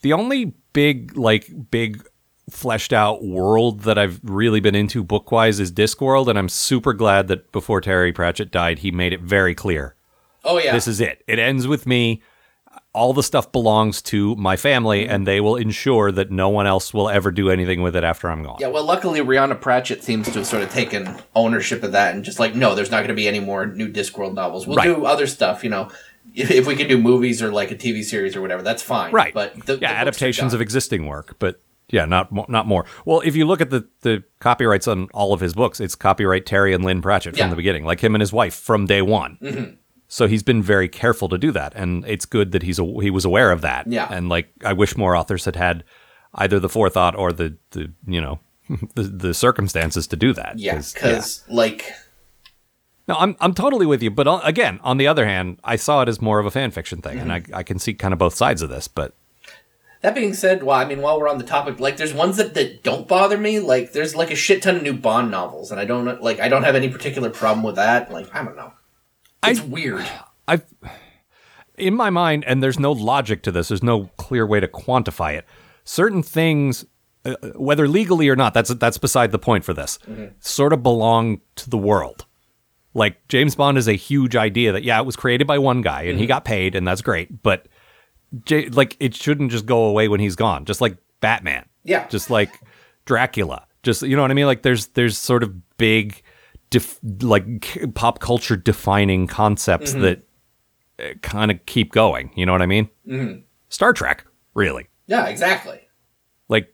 [0.00, 2.06] The only big, like, big
[2.48, 6.92] fleshed out world that I've really been into book wise is Discworld, and I'm super
[6.94, 9.94] glad that before Terry Pratchett died, he made it very clear.
[10.44, 11.22] Oh yeah, This is it.
[11.26, 12.22] It ends with me.
[12.98, 16.92] All the stuff belongs to my family, and they will ensure that no one else
[16.92, 18.56] will ever do anything with it after I'm gone.
[18.60, 18.66] yeah.
[18.66, 22.38] Well, luckily Rhianna Pratchett seems to have sort of taken ownership of that and just
[22.40, 24.66] like, no, there's not going to be any more new Discworld novels.
[24.66, 24.84] We'll Right.
[24.86, 25.90] do other stuff, you know.
[26.34, 29.12] If, if we can do movies or like a TV series or whatever, that's fine.
[29.12, 29.32] Right.
[29.32, 32.84] But the, the yeah, are adaptations of existing work, but yeah, not mo- not more.
[33.06, 36.44] Well, if you look at the the copyrights on all of his books, it's copyright
[36.44, 37.48] Terry and Lyn Pratchett from Yeah.
[37.48, 39.38] the beginning, like him and his wife from day one.
[39.42, 39.74] Mm-hmm.
[40.10, 43.10] So he's been very careful to do that, and it's good that he's a, he
[43.10, 43.86] was aware of that.
[43.86, 44.08] Yeah.
[44.10, 45.84] and like I wish more authors had had
[46.34, 48.38] either the forethought or the the you know
[48.94, 50.58] the the circumstances to do that.
[50.58, 51.92] yeah, 'Cause, because like
[53.06, 54.10] no, I'm I'm totally with you.
[54.10, 57.00] But again, on the other hand, I saw it as more of a fan fiction
[57.02, 57.54] thing, and Mm-hmm.
[57.54, 58.88] I I can see kind of both sides of this.
[58.88, 59.14] But
[60.02, 62.54] That being said, well, I mean, while we're on the topic, like, there's ones that,
[62.54, 63.58] that don't bother me.
[63.60, 66.48] Like, there's like a shit ton of new Bond novels, and I don't like, I
[66.48, 68.10] don't have any particular problem with that.
[68.12, 68.72] Like, I don't know,
[69.44, 70.06] it's weird.
[70.48, 70.64] I've
[71.76, 73.68] in my mind, and there's no logic to this.
[73.68, 75.44] There's no clear way to quantify it.
[75.84, 76.84] Certain things,
[77.24, 79.98] uh, uh whether legally or not, that's that's beside the point for this.
[80.08, 80.26] Mm-hmm.
[80.40, 82.26] Sort of belong to the world.
[82.94, 86.02] Like James Bond is a huge idea that yeah, it was created by one guy
[86.02, 86.28] and he mm-hmm.
[86.28, 87.42] got paid, and that's great.
[87.42, 87.68] But
[88.44, 90.64] J- like it shouldn't just go away when he's gone.
[90.64, 91.66] Just like Batman.
[91.84, 92.06] Yeah.
[92.08, 92.50] Just like
[93.04, 93.66] Dracula.
[93.82, 94.46] Just you know what I mean?
[94.46, 96.22] Like there's there's sort of big,
[96.70, 100.22] def- like pop culture defining concepts that
[101.22, 102.30] kind of keep going.
[102.34, 102.88] You know what I mean?
[103.06, 103.40] Mm-hmm.
[103.68, 104.88] Star Trek, really.
[105.06, 105.80] Yeah, exactly.
[106.48, 106.72] Like,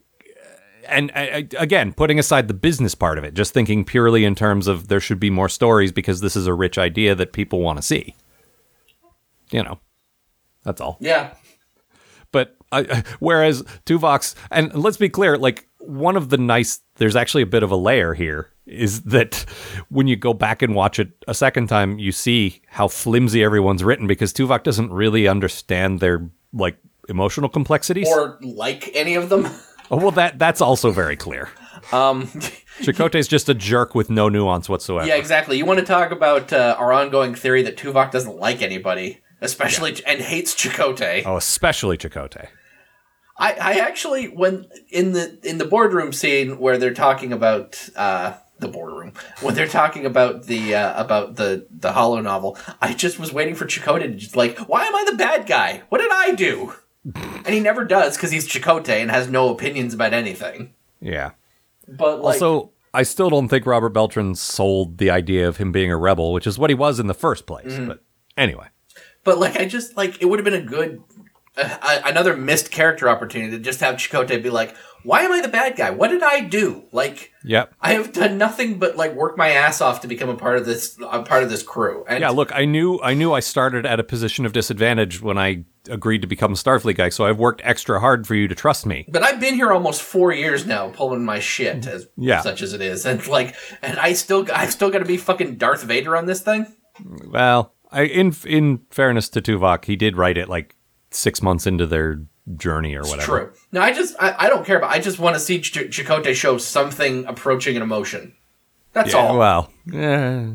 [0.89, 4.67] and uh, again, putting aside the business part of it, just thinking purely in terms
[4.67, 7.79] of there should be more stories because this is a rich idea that people want
[7.79, 8.15] to see.
[9.51, 9.79] You know,
[10.65, 10.97] that's all.
[11.01, 11.35] Yeah.
[12.33, 17.43] But uh, whereas Tuvok's, and let's be clear, like one of the nice, there's actually
[17.43, 19.45] a bit of a layer here is that
[19.91, 23.85] when you go back and watch it a second time, you see how flimsy everyone's
[23.85, 28.09] written because Tuvok doesn't really understand their like emotional complexities.
[28.09, 29.47] Or like any of them.
[29.91, 31.51] oh, well, that that's also very clear.
[31.93, 32.27] Um,
[32.81, 35.07] Chakotay's just a jerk with no nuance whatsoever.
[35.07, 35.59] yeah, exactly.
[35.59, 40.03] You want to talk about uh, our ongoing theory that Tuvok doesn't like anybody, especially
[40.07, 41.25] and hates Chakotay.
[41.27, 42.49] Oh, especially Chakotay.
[43.37, 48.35] I, I actually when in the in the boardroom scene where they're talking about uh,
[48.61, 53.33] the boardroom when they're talking about the uh, about the the holonovel, I just was
[53.33, 55.83] waiting for Chakotay to just like, why am I the bad guy?
[55.89, 56.75] What did I do?
[57.15, 60.73] and he never does because he's Chakotay and has no opinions about anything.
[61.01, 61.33] Yeah.
[61.87, 65.91] But like, Also, I still don't think Robert Beltran sold the idea of him being
[65.91, 67.73] a rebel, which is what he was in the first place.
[67.73, 67.89] Mm-hmm.
[67.89, 68.05] But
[68.37, 68.69] anyway.
[69.23, 71.03] But like, I just like it would have been a good,
[71.57, 75.49] uh, another missed character opportunity to just have Chakotay be like, "Why am I the
[75.49, 75.91] bad guy?
[75.91, 76.85] What did I do?
[76.93, 77.75] Like, Yep.
[77.81, 80.67] I have done nothing but like work my ass off to become a part of
[80.67, 83.87] this, a part of this crew." And Yeah, look, I knew I knew I started
[83.87, 87.39] at a position of disadvantage when I agreed to become a Starfleet guy, so I've
[87.39, 89.05] worked extra hard for you to trust me.
[89.09, 92.41] but I've been here almost four years now, pulling my shit as Yeah.
[92.41, 95.57] such as it is, and like, and I still, I've still got to be fucking
[95.57, 96.67] Darth Vader on this thing.
[97.27, 100.75] Well, I in in fairness to Tuvok, he did write it like
[101.15, 102.21] six months into their
[102.57, 103.39] journey or whatever.
[103.47, 103.53] True.
[103.73, 104.91] No, I just, I, I don't care about.
[104.91, 108.35] I just want to see Ch- Chakotay show something approaching an emotion.
[108.93, 109.39] That's Yeah, all.
[109.39, 110.47] well, eh.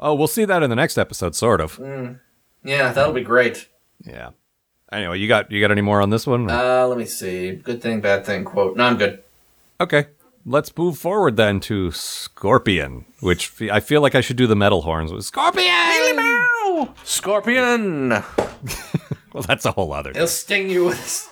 [0.00, 1.78] oh, we'll see that in the next episode, sort of.
[2.64, 3.68] yeah, that'll be great.
[4.04, 4.30] Yeah.
[4.92, 6.48] Anyway, you got you got any more on this one?
[6.50, 7.52] Uh, let me see.
[7.56, 8.44] Good thing, bad thing.
[8.44, 8.76] Quote.
[8.76, 9.22] No, I'm good.
[9.80, 10.06] Okay.
[10.48, 14.54] Let's move forward then to Scorpion, which fe- I feel like I should do the
[14.54, 15.66] metal horns with Scorpion.
[17.02, 18.10] Scorpion.
[19.36, 20.12] Well, that's a whole other.
[20.14, 21.30] He'll sting you with.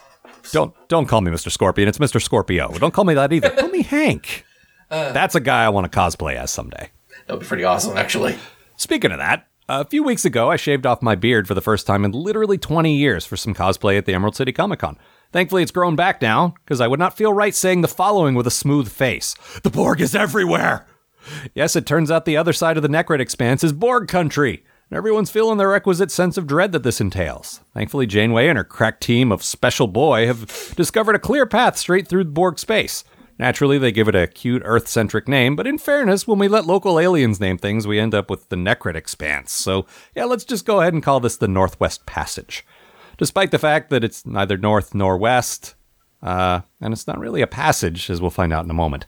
[0.53, 1.51] Don't don't call me Mr.
[1.51, 1.89] Scorpion.
[1.89, 2.21] It's Mr.
[2.21, 2.71] Scorpio.
[2.77, 3.49] Don't call me that either.
[3.49, 4.45] call me Hank.
[4.91, 5.13] Uh.
[5.13, 6.91] That's a guy I want to cosplay as someday.
[7.27, 8.37] That'd be pretty awesome, actually.
[8.77, 11.87] Speaking of that, a few weeks ago I shaved off my beard for the first
[11.87, 14.99] time in literally 20 years for some cosplay at the Emerald City Comic Con.
[15.33, 18.47] Thankfully, it's grown back now because I would not feel right saying the following with
[18.47, 20.87] a smooth face: "The Borg is everywhere."
[21.55, 24.63] Yes, it turns out the other side of the Nekrit expanse is Borg country.
[24.95, 27.63] And everyone's feeling the requisite sense of dread that this entails.
[27.73, 32.07] Thankfully, Janeway and her crack team of Special Boy have discovered a clear path straight
[32.07, 33.03] through Borg space.
[33.37, 36.65] Naturally, they give it a cute Earth centric name, but in fairness, when we let
[36.65, 39.51] local aliens name things, we end up with the Nekrit Expanse.
[39.51, 42.65] So, yeah, let's just go ahead and call this the Northwest Passage.
[43.19, 45.75] Despite the fact that it's neither north nor west,
[46.23, 49.07] uh, and it's not really a passage, as we'll find out in a moment.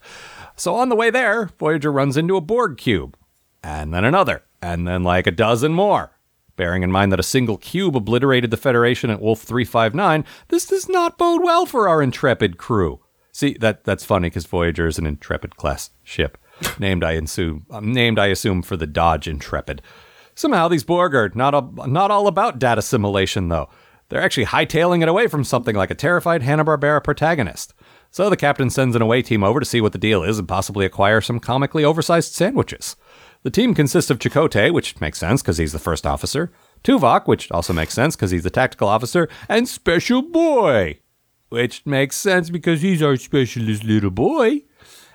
[0.57, 3.17] So on the way there, Voyager runs into a Borg cube,
[3.63, 6.13] and then another, and then like a dozen more.
[6.57, 10.89] Bearing in mind that a single cube obliterated the Federation at Wolf 359, this does
[10.89, 13.01] not bode well for our intrepid crew.
[13.31, 16.39] See, that that's funny because Voyager is an Intrepid class ship,
[16.79, 19.83] named I assume um, named I assume for the Dodge Intrepid.
[20.35, 23.69] Somehow these Borg are not a, not all about data assimilation though.
[24.09, 27.75] They're actually hightailing it away from something like a terrified Hanna-Barbera protagonist.
[28.11, 30.49] So the captain sends an away team over to see what the deal is and
[30.49, 32.97] possibly acquire some comically oversized sandwiches.
[33.47, 36.51] The team consists of Chakotay, which makes sense because he's the first officer,
[36.83, 40.99] Tuvok, which also makes sense because he's the tactical officer, and Special Boy,
[41.49, 44.63] which makes sense because he's our specialist little boy.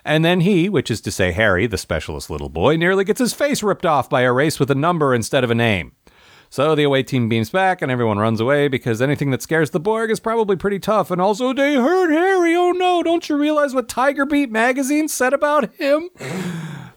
[0.06, 3.34] And then he, which is to say Harry, the specialist little boy, nearly gets his
[3.34, 5.92] face ripped off by a race with a number instead of a name.
[6.50, 9.80] So the away team beams back and everyone runs away because anything that scares the
[9.82, 11.12] Borg is probably pretty tough.
[11.12, 12.56] And also, they hurt Harry.
[12.56, 16.10] Oh no, don't you realize what Tiger Beat magazine said about him?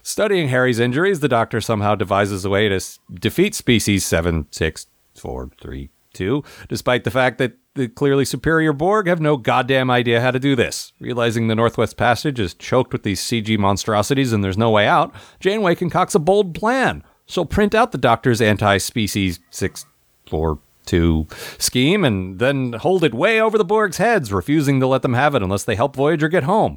[0.07, 7.05] Studying Harry's injuries, the doctor somehow devises a way to s- defeat species 76432, despite
[7.05, 10.93] the fact that the clearly superior Borg have no goddamn idea how to do this.
[11.01, 15.15] Realizing the Northwest Passage is choked with these CG monstrosities and there's no way out,
[15.41, 17.03] Janeway concocts a bold plan.
[17.25, 23.57] She'll print out the doctor's anti species 642 scheme and then hold it way over
[23.57, 26.77] the Borg's heads, refusing to let them have it unless they help Voyager get home.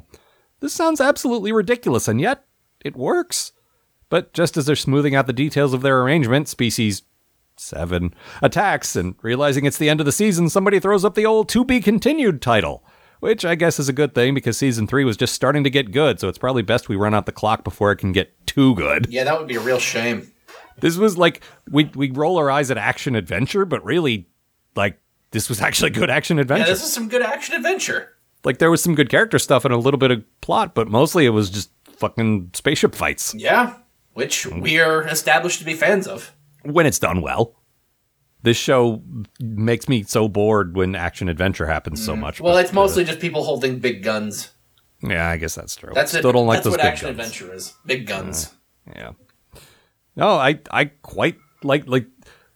[0.60, 2.42] This sounds absolutely ridiculous, and yet
[2.84, 3.52] it works.
[4.08, 7.02] But just as they're smoothing out the details of their arrangement, species
[7.56, 11.48] 7 attacks, and realizing it's the end of the season, somebody throws up the old
[11.50, 12.84] to be continued title.
[13.20, 15.90] Which I guess is a good thing because season 3 was just starting to get
[15.90, 18.76] good, so it's probably best we run out the clock before it can get too
[18.76, 19.08] good.
[19.10, 20.30] Yeah, that would be a real shame.
[20.80, 24.28] This was like we we roll our eyes at action adventure, but really
[24.76, 25.00] like
[25.32, 26.66] this was actually good action adventure.
[26.66, 28.14] Yeah, this is some good action adventure.
[28.44, 31.26] like there was some good character stuff and a little bit of plot, but mostly
[31.26, 33.74] it was just fucking spaceship fights Yeah,
[34.14, 36.32] which we are established to be fans of.
[36.62, 37.54] when it's done well.
[38.42, 39.02] This show
[39.40, 42.38] makes me so bored when action adventure happens so much.
[42.38, 42.44] Mm.
[42.44, 44.52] Well, it's mostly just people holding big guns.
[45.02, 45.90] uh, yeah, I guess that's true.
[45.92, 46.18] That's it.
[46.18, 47.18] Still don't like That's those what big action guns.
[47.18, 47.74] adventure is.
[47.84, 48.52] Big guns.
[48.94, 49.12] Yeah.
[50.16, 52.06] No, I I quite like like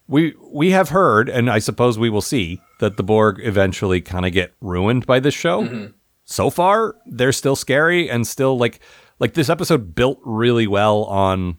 [0.06, 4.24] we we have heard, and I suppose we will see that the Borg eventually kind
[4.26, 5.62] of get ruined by this show.
[5.64, 5.86] Mm-hmm.
[6.24, 8.80] So far, they're still scary and still like
[9.22, 11.56] like this episode built really well on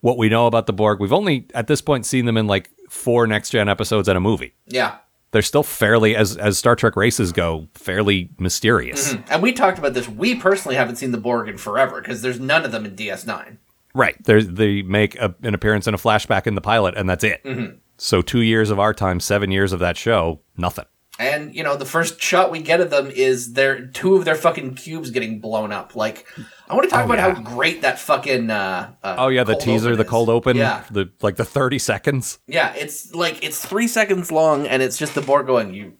[0.00, 0.98] what we know about the Borg.
[0.98, 4.20] We've only at this point seen them in like four next gen episodes and a
[4.20, 4.52] movie.
[4.66, 4.96] Yeah.
[5.30, 9.12] They're still fairly as as Star Trek races go, fairly mysterious.
[9.12, 9.32] Mm-hmm.
[9.32, 10.08] And we talked about this.
[10.08, 13.58] We personally haven't seen the Borg in forever because there's none of them in DS9.
[13.94, 14.16] Right.
[14.24, 17.44] There's they make a, an appearance in a flashback in the pilot, and that's it.
[17.44, 17.76] Mm-hmm.
[17.96, 20.86] So two years of our time, seven years of that show, nothing.
[21.18, 24.36] And you know, the first shot we get of them is their two of their
[24.36, 25.96] fucking cubes getting blown up.
[25.96, 26.26] Like,
[26.68, 27.34] I want to talk about yeah.
[27.34, 28.50] how great that fucking.
[28.50, 32.38] Uh, uh, Oh yeah, the teaser, the cold open, Yeah, the like the thirty seconds.
[32.46, 32.72] yeah.
[32.74, 35.94] It's like it's three seconds long, and it's just the Borg going, "You,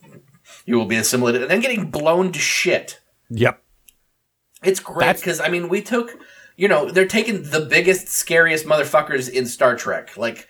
[0.66, 3.00] you will be assimilated," and then getting blown to shit.
[3.30, 3.60] Yep.
[4.62, 6.16] It's great because I mean, we took,
[6.56, 10.16] you know, they're taking the biggest, scariest motherfuckers in Star Trek.
[10.16, 10.48] Like,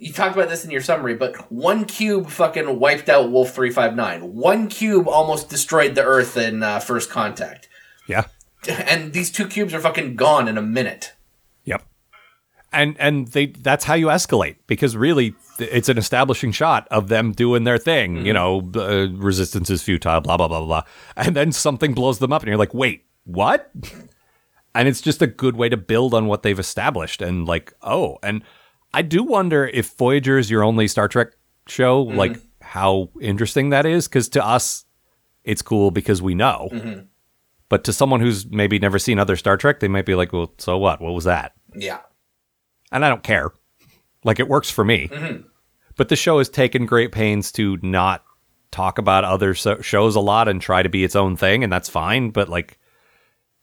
[0.00, 3.70] you talked about this in your summary, but one cube fucking wiped out Wolf three
[3.70, 4.34] five nine.
[4.34, 7.68] One cube almost destroyed the Earth in uh, First Contact,
[8.08, 8.24] Yeah.
[8.68, 11.12] and these two cubes are fucking gone in a minute.
[11.64, 11.86] Yep.
[12.72, 17.32] And and they that's how you escalate because really it's an establishing shot of them
[17.32, 18.24] doing their thing.
[18.24, 20.82] You know, uh, resistance is futile, blah blah blah blah, blah,
[21.16, 23.70] and then something blows them up, and you're like, wait, what?
[24.72, 28.18] And it's just a good way to build on what they've established, and like, oh,
[28.22, 28.44] and
[28.92, 31.32] I do wonder if Voyager is your only Star Trek
[31.66, 32.16] show, mm-hmm.
[32.16, 34.84] like how interesting that is, because to us,
[35.44, 36.68] it's cool because we know.
[36.72, 37.00] Mm-hmm.
[37.68, 40.52] But to someone who's maybe never seen other Star Trek, they might be like, well,
[40.58, 41.00] so what?
[41.00, 41.52] What was that?
[41.74, 42.00] Yeah,
[42.90, 43.52] and I don't care.
[44.24, 45.08] Like it works for me.
[45.08, 45.42] Mm-hmm.
[45.96, 48.24] But the show has taken great pains to not
[48.72, 51.72] talk about other so- shows a lot and try to be its own thing, and
[51.72, 52.30] that's fine.
[52.30, 52.78] But like,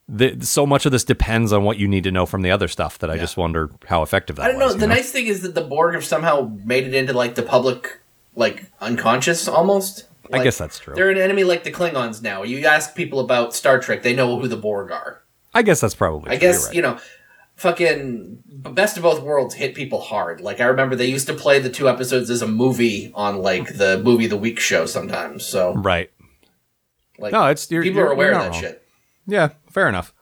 [0.09, 2.67] the, so much of this depends on what you need to know from the other
[2.67, 4.73] stuff that I just wonder how effective that I don't know.
[4.73, 7.43] The you nice thing is that the Borg have somehow made it into like the
[7.43, 7.99] public,
[8.35, 10.05] like unconscious almost.
[10.31, 10.93] I guess that's true.
[10.95, 12.43] They're an enemy like the Klingons now.
[12.43, 15.23] You ask people about Star Trek, they know who the Borg are.
[15.53, 16.31] I guess that's probably.
[16.31, 16.75] I true, guess right.
[16.75, 16.99] you know,
[17.55, 20.39] fucking best of both worlds hit people hard.
[20.41, 23.77] Like I remember they used to play the two episodes as a movie on like
[23.77, 25.45] the movie of the week show sometimes.
[25.45, 26.11] So right.
[27.17, 28.61] like, No, it's you're, people you're- are aware of that wrong.
[28.61, 28.86] shit.
[29.27, 30.13] Yeah, fair enough.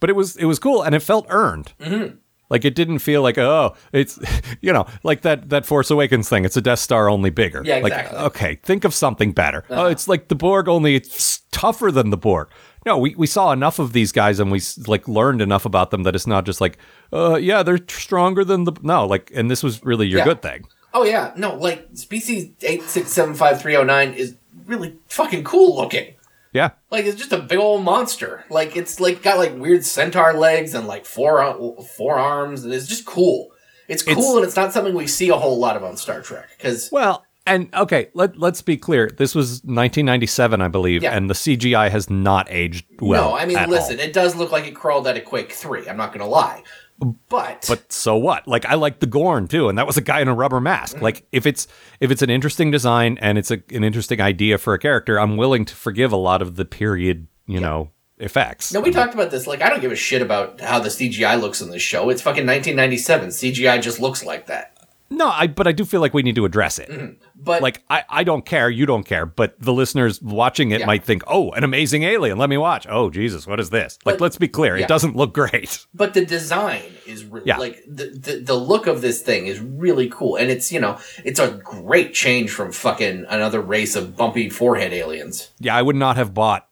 [0.00, 1.72] But it was it was cool and it felt earned.
[1.80, 2.16] Mm-hmm.
[2.50, 4.18] Like it didn't feel like oh it's
[4.60, 6.44] you know like that that Force Awakens thing.
[6.44, 7.62] It's a Death Star only bigger.
[7.64, 8.16] Yeah, exactly.
[8.16, 8.26] Uh-huh.
[8.26, 9.64] okay, think of something better.
[9.70, 12.48] Oh, it's like the Borg only it's tougher than the Borg.
[12.84, 16.02] No, we, we saw enough of these guys and we like learned enough about them
[16.02, 16.78] that it's not just like
[17.12, 20.24] uh yeah they're stronger than the no like and this was really your Yeah.
[20.24, 20.64] good thing.
[20.94, 24.36] Oh yeah, no, like species eight six seven five three zero nine is
[24.66, 26.14] really fucking cool looking.
[26.52, 26.70] Yeah.
[26.90, 28.44] Like it's just a big old monster.
[28.50, 33.04] Like it's like got like weird centaur legs and like four forearms, and it's just
[33.06, 33.50] cool.
[33.88, 36.20] It's cool, It's- and it's not something we see a whole lot of on Star
[36.22, 39.10] Trek because Well, and okay, let let's be clear.
[39.16, 41.16] This was 1997, I believe, Yeah.
[41.16, 43.30] and the CGI has not aged well.
[43.30, 44.04] no, I mean, listen, all.
[44.04, 45.88] it does look like it crawled out of Quake Three.
[45.88, 46.62] I'm not gonna lie,
[47.02, 48.46] but But so what?
[48.46, 50.96] Like I like the Gorn too, and that was a guy in a rubber mask.
[50.96, 51.04] Mm-hmm.
[51.04, 51.66] Like if it's
[52.00, 55.36] if it's an interesting design and it's a, an interesting idea for a character, I'm
[55.36, 58.72] willing to forgive a lot of the period, you know, effects.
[58.72, 59.46] no, we talked about this.
[59.46, 62.08] Like, I don't give a shit about how the CGI looks in this show.
[62.08, 63.30] It's fucking 1997.
[63.30, 64.71] CGI just looks like that.
[65.16, 66.88] No, I but I do feel like we need to address it.
[66.88, 67.12] Mm-hmm.
[67.36, 70.86] But Like I, I don't care, you don't care, but the listeners watching it Yeah.
[70.86, 72.38] might think, "Oh, an amazing alien.
[72.38, 73.98] Let me watch." Oh, Jesus, what is this?
[74.04, 74.84] Like let's be clear, yeah.
[74.84, 75.84] it doesn't look great.
[75.94, 77.58] but the design is really Yeah.
[77.58, 80.98] like the, the the look of this thing is really cool and it's you know
[81.24, 85.96] it's a great change from fucking another race of bumpy forehead aliens Yeah, I would
[85.96, 86.68] not have bought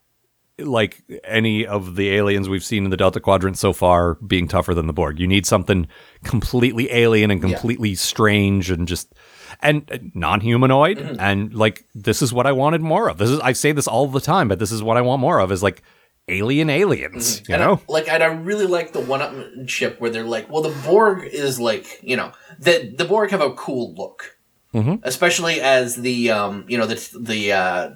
[0.63, 4.73] like any of the aliens we've seen in the Delta Quadrant so far being tougher
[4.73, 5.19] than the Borg.
[5.19, 5.87] You need something
[6.23, 9.13] completely alien and completely strange and just
[9.61, 11.19] and uh, non-humanoid Mm-hmm.
[11.19, 13.17] and like this is what I wanted more of.
[13.17, 15.39] This is I say this all the time, but this is what I want more
[15.39, 15.81] of is like
[16.27, 17.53] alien aliens, you Mm-hmm.
[17.53, 17.73] and know?
[17.89, 21.59] I, like and I really like the one-upmanship where they're like well the Borg is
[21.59, 24.37] like you know the the Borg have a cool look
[24.73, 24.95] Mm-hmm.
[25.03, 27.89] especially as the um you know the the uh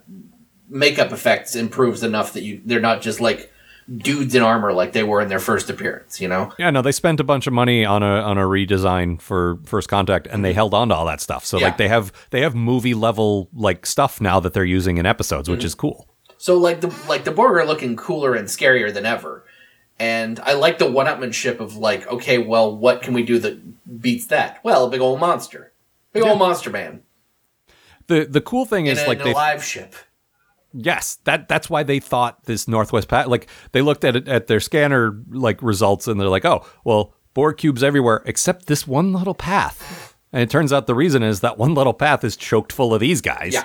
[0.70, 3.52] makeup effects improves enough that you they're not just like
[3.98, 6.20] dudes in armor like they were in their first appearance.
[6.20, 6.52] You know?
[6.58, 9.90] Yeah, no, they spent a bunch of money on a on a redesign for First
[9.90, 11.46] Contact, and they held on to all that stuff.
[11.46, 11.62] So Mm-hmm.
[11.62, 11.68] Yeah.
[11.68, 15.48] like they have they have movie level like stuff now that they're using in episodes,
[15.48, 15.58] Mm-hmm.
[15.58, 16.08] which is cool.
[16.38, 19.44] So like the like the Borg are looking cooler and scarier than ever.
[19.98, 24.26] And I like the one-upmanship of like, okay, well, what can we do that beats
[24.26, 24.60] that?
[24.62, 25.72] Well, a big old monster,
[26.12, 27.04] big old monster man,
[28.08, 29.96] The the cool thing in is a, like they live ship.
[30.78, 33.28] Yes, that that's why they thought this Northwest Path.
[33.28, 37.14] Like they looked at it at their scanner like results, and they're like, "Oh, well,
[37.34, 41.40] Borg cubes everywhere except this one little path." And it turns out the reason is
[41.40, 43.54] that one little path is choked full of these guys.
[43.54, 43.64] Yeah.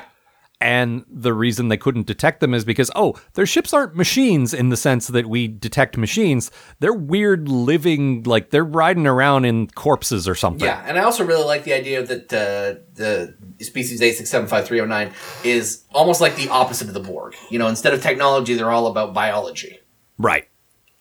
[0.63, 4.69] And the reason they couldn't detect them is because, oh, their ships aren't machines in
[4.69, 6.51] the sense that we detect machines.
[6.81, 10.67] They're weird living, like they're riding around in corpses or something.
[10.67, 13.35] Yeah, and I also really like the idea that uh, the
[13.65, 17.01] species A six seven five three zero nine is almost like the opposite of the
[17.01, 17.35] Borg.
[17.49, 19.81] You know, instead of technology, they're all about biology.
[20.19, 20.47] Right.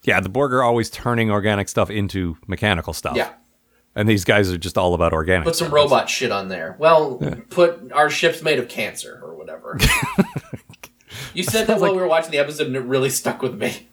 [0.03, 3.17] Yeah, the Borg are always turning organic stuff into mechanical stuff.
[3.17, 3.33] Yeah,
[3.95, 5.45] And these guys are just all about organic.
[5.45, 6.75] put some robot shit on there.
[6.79, 7.17] Well,
[7.49, 9.77] put our ship's made of cancer or whatever.
[11.33, 13.87] you said that while we were watching the episode, and it really stuck with me.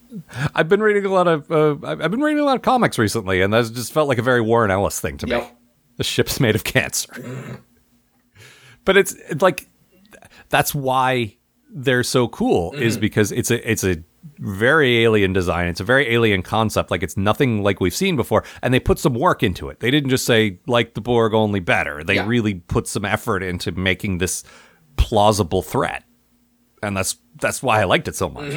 [0.55, 3.41] I've been reading a lot of uh, I've been reading a lot of comics recently,
[3.41, 5.43] and that just felt like a very Warren Ellis thing to me.
[5.97, 7.59] The ship's made of cancer,
[8.85, 9.67] but it's, it's like
[10.49, 11.35] that's why
[11.69, 13.97] they're so cool is because it's a it's a
[14.39, 15.67] very alien design.
[15.67, 16.91] It's a very alien concept.
[16.91, 19.79] Like it's nothing like we've seen before, and they put some work into it.
[19.79, 22.03] They didn't just say like the Borg only better.
[22.03, 22.27] They Yeah.
[22.27, 24.43] really put some effort into making this
[24.95, 26.03] plausible threat,
[26.81, 28.53] and that's that's why I liked it so much.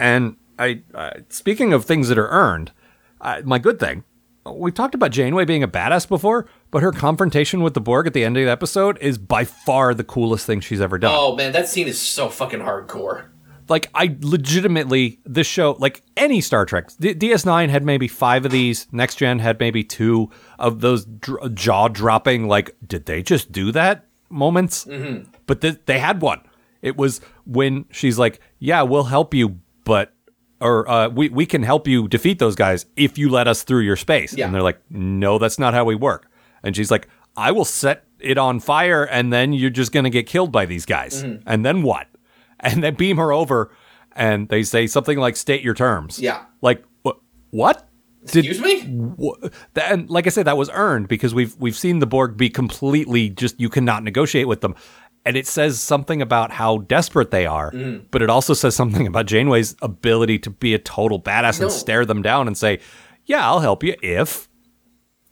[0.00, 2.72] And I, uh, speaking of things that are earned,
[3.20, 4.04] uh, my good thing,
[4.50, 8.12] we talked about Janeway being a badass before, but her confrontation with the Borg at
[8.12, 11.12] the end of the episode is by far the coolest thing she's ever done.
[11.14, 13.26] Oh man, that scene is so fucking hardcore.
[13.68, 18.50] Like, I legitimately, this show, like any Star Trek, D- DS9 had maybe five of
[18.52, 23.52] these, Next Gen had maybe two of those dr- jaw dropping, like, did they just
[23.52, 24.84] do that moments?
[24.84, 25.30] Mm-hmm.
[25.46, 26.40] But th- they had one.
[26.82, 30.12] It was when she's like, yeah, we'll help you, but
[30.60, 33.80] or uh, we we can help you defeat those guys if you let us through
[33.80, 34.32] your space.
[34.34, 34.46] Yeah.
[34.46, 36.28] And they're like, no, that's not how we work.
[36.62, 40.26] And she's like, I will set it on fire, and then you're just gonna get
[40.26, 41.22] killed by these guys.
[41.24, 41.42] Mm-hmm.
[41.46, 42.06] And then what?
[42.62, 43.70] And they beam her over,
[44.12, 46.44] and they say something like, "State your terms." Yeah.
[46.60, 47.16] Like what?
[47.50, 47.88] What?
[48.26, 49.14] Did, Excuse me?
[49.74, 52.48] that- and like I said, that was earned because we've we've seen the Borg be
[52.48, 54.76] completely just you cannot negotiate with them,
[55.26, 58.04] and it says something about how desperate they are, Mm-hmm.
[58.12, 61.66] but it also says something about Janeway's ability to be a total badass No.
[61.66, 62.78] and stare them down and say,
[63.26, 64.48] "Yeah, I'll help you if,"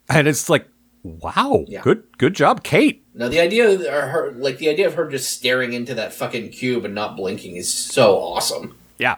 [0.09, 0.67] and it's like,
[1.05, 1.83] wow, Yeah.
[1.83, 3.05] good good job, Kate.
[3.21, 6.49] No, the idea of her, like the idea of her just staring into that fucking
[6.51, 8.77] cube and not blinking is so awesome.
[8.99, 9.17] Yeah.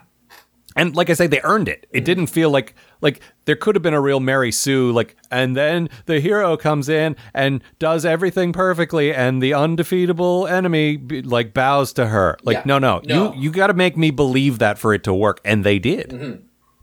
[0.75, 1.87] And like I say, they earned it.
[1.93, 5.57] It didn't feel like like there could have been a real Mary Sue, like, and
[5.57, 11.93] then the hero comes in and does everything perfectly, and the undefeatable enemy like bows
[11.95, 12.39] to her.
[12.43, 12.63] Like, Yeah.
[12.65, 13.33] no, no, No.
[13.35, 16.43] you you got to make me believe that for it to work, and they did.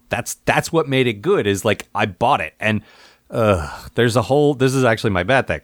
[0.10, 1.48] That's that's what made it good.
[1.48, 2.82] Is like I bought it, and
[3.30, 4.54] uh, there's a whole.
[4.54, 5.62] This is actually my bad thing.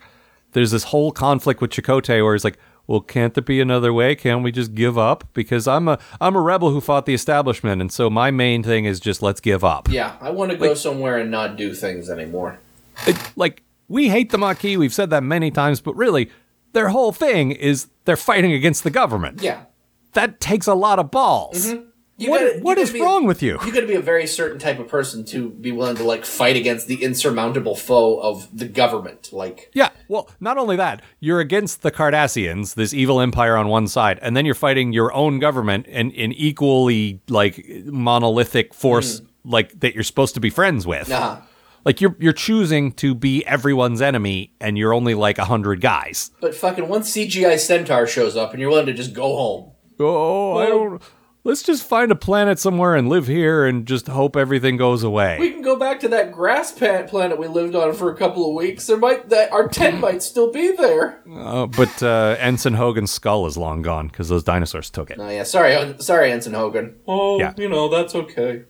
[0.56, 4.16] There's this whole conflict with Chakotay where he's like, "Well, can't there be another way?
[4.16, 5.26] Can't we just give up?
[5.34, 8.86] Because I'm a I'm a rebel who fought the establishment, and so my main thing
[8.86, 9.89] is just let's give up.
[9.91, 12.58] Yeah, I want to go somewhere and not do things anymore.
[13.06, 14.78] It- like we hate the Maquis.
[14.78, 16.32] We've said that many times, but really,
[16.74, 19.41] their whole thing is they're fighting against the government.
[19.41, 19.66] Yeah.
[20.14, 21.68] That takes a lot of balls.
[21.68, 21.89] Mm-hmm.
[22.18, 23.57] You What- gotta- what be- wrong with you?
[23.66, 26.24] You got to be a very certain type of person to be willing to like
[26.24, 29.34] fight against the insurmountable foe of the government.
[29.34, 33.88] Like, Yeah, well, not only that, you're against the Cardassians, this evil empire on one
[33.88, 39.49] side, and then you're fighting your own government and an equally like monolithic force hmm.
[39.51, 41.09] like that you're supposed to be friends with.
[41.09, 41.41] nah.
[41.84, 46.32] Like you're you're choosing to be everyone's enemy and you're only like a hundred guys.
[46.41, 49.72] But fucking once CGI Centaur shows up and you're willing to just go home.
[49.99, 51.01] Oh, I don't
[51.45, 55.37] let's just find a planet somewhere and live here and just hope everything goes away.
[55.39, 58.49] We can go back to that grass pa- planet we lived on for a couple
[58.49, 58.85] of weeks.
[58.87, 61.21] There might that our tent might still be there.
[61.33, 65.17] Uh, but uh, Ensign Hogan's skull is long gone because those dinosaurs took it.
[65.19, 66.95] Oh yeah, sorry, sorry, Ensign Hogan.
[67.07, 67.53] Oh, Yeah.
[67.55, 68.63] you know that's okay.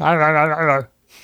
[0.00, 0.14] I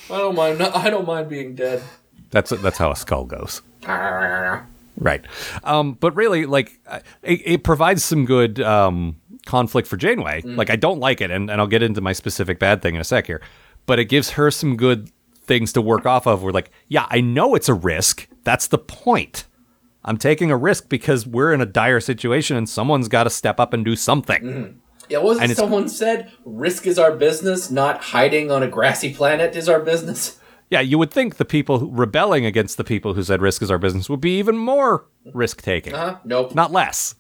[0.09, 0.61] don't mind.
[0.63, 1.83] I don't mind being dead.
[2.31, 3.63] That's that's how a skull goes.
[4.97, 5.25] Right.
[5.65, 9.17] Um, but really, like, uh, it, it provides some good um,
[9.47, 10.43] conflict for Janeway.
[10.43, 10.57] Mm.
[10.57, 13.01] Like, I don't like it, and, and I'll get into my specific bad thing in
[13.01, 13.41] a sec here.
[13.87, 15.11] But it gives her some good
[15.43, 16.43] things to work off of.
[16.43, 18.29] We're like, yeah, I know it's a risk.
[18.45, 19.45] That's the point.
[20.05, 23.59] I'm taking a risk because we're in a dire situation and someone's got to step
[23.59, 24.43] up and do something.
[24.43, 24.75] Mm.
[25.09, 29.55] Yeah, wasn't And someone said risk is our business, not hiding on a grassy planet
[29.55, 30.39] is our business?
[30.71, 33.71] Yeah, you would think the people who, rebelling against the people who said risk is
[33.71, 36.19] our business would be even more risk taking, Huh?
[36.25, 36.55] Nope.
[36.55, 37.15] not less.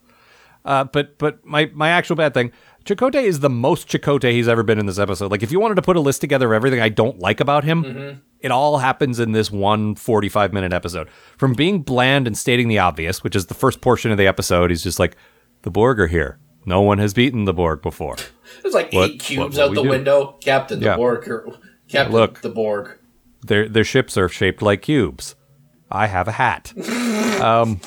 [0.64, 2.50] Uh, but but my my actual bad thing,
[2.84, 5.30] Chakotay is the most Chakotay he's ever been in this episode.
[5.30, 7.64] Like if you wanted to put a list together of everything I don't like about
[7.64, 11.08] him, it all happens in this one 45 minute episode.
[11.36, 14.70] From being bland and stating the obvious, which is the first portion of the episode,
[14.70, 15.16] he's just like,
[15.62, 16.38] the Borg are here.
[16.66, 18.16] No one has beaten the Borg before.
[18.62, 19.88] There's like What- eight cubes what out the do?
[19.90, 20.38] window.
[20.40, 20.96] Captain the Yeah.
[20.96, 21.28] Borg.
[21.28, 21.58] Or,
[21.88, 22.40] Captain Look.
[22.40, 22.98] the Borg.
[23.46, 25.34] their their ships are shaped like cubes.
[25.90, 26.72] I have a hat.
[27.42, 27.80] um,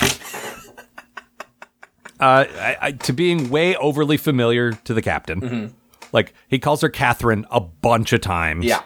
[2.19, 5.73] uh, I, I, to being way overly familiar to the captain,
[6.11, 8.65] like he calls her Kathryn a bunch of times.
[8.65, 8.81] Yeah.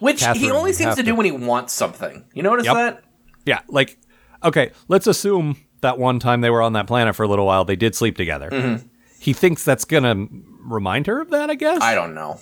[0.00, 2.24] Which he only seems to do when he wants something.
[2.34, 2.74] You notice Yep.
[2.74, 3.04] that?
[3.46, 3.60] yeah.
[3.68, 3.96] Like,
[4.42, 7.64] okay, let's assume that one time they were on that planet for a little while,
[7.64, 8.80] they did sleep together.
[9.18, 10.26] He thinks that's gonna
[10.60, 11.48] remind her of that.
[11.48, 11.80] I guess.
[11.80, 12.38] I don't know.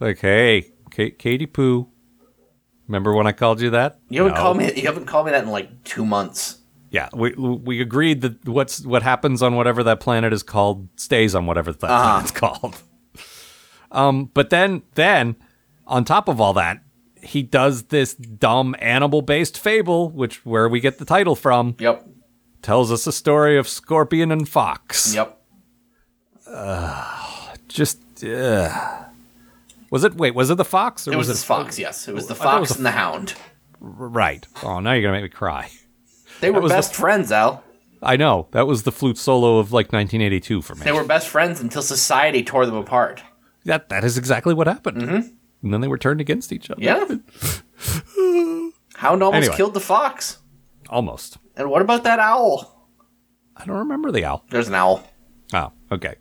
[0.00, 1.88] Like, hey, Ka- Katie Poo.
[2.88, 3.98] Remember when I called you that?
[4.08, 4.40] You haven't No.
[4.40, 4.72] called me.
[4.74, 6.58] You haven't called me that in like two months.
[6.94, 11.34] Yeah, we we agreed that what's what happens on whatever that planet is called stays
[11.34, 12.02] on whatever that Uh-huh.
[12.12, 12.82] planet's called.
[13.90, 15.34] Um, but then then
[15.88, 16.82] on top of all that,
[17.20, 22.06] he does this dumb animal based fable, which where we get the title from, Yep.
[22.62, 25.12] tells us a story of Scorpion and Fox.
[25.16, 25.36] Yep.
[27.68, 28.70] Just uh,
[29.90, 30.14] was it?
[30.14, 31.78] Wait, was it the fox or It was, was, the fox.
[31.78, 33.34] Yes, it was the I thought it fox was and the hound.
[33.80, 34.46] Right.
[34.62, 35.70] Oh, now you're gonna make me cry.
[36.40, 37.62] They were was the- best friends, Al.
[38.02, 40.82] I know that was the flute solo of like 1982 for me.
[40.84, 43.22] They were best friends until society tore them apart.
[43.64, 45.02] That that is exactly what happened.
[45.02, 46.82] And then they were turned against each other.
[46.82, 47.06] Yeah.
[48.96, 49.56] Hound almost Anyway.
[49.56, 50.38] killed the fox.
[50.90, 51.38] Almost.
[51.56, 52.88] And what about that owl?
[53.56, 54.44] I don't remember the owl.
[54.50, 55.02] There's an owl.
[55.54, 56.16] Oh, okay.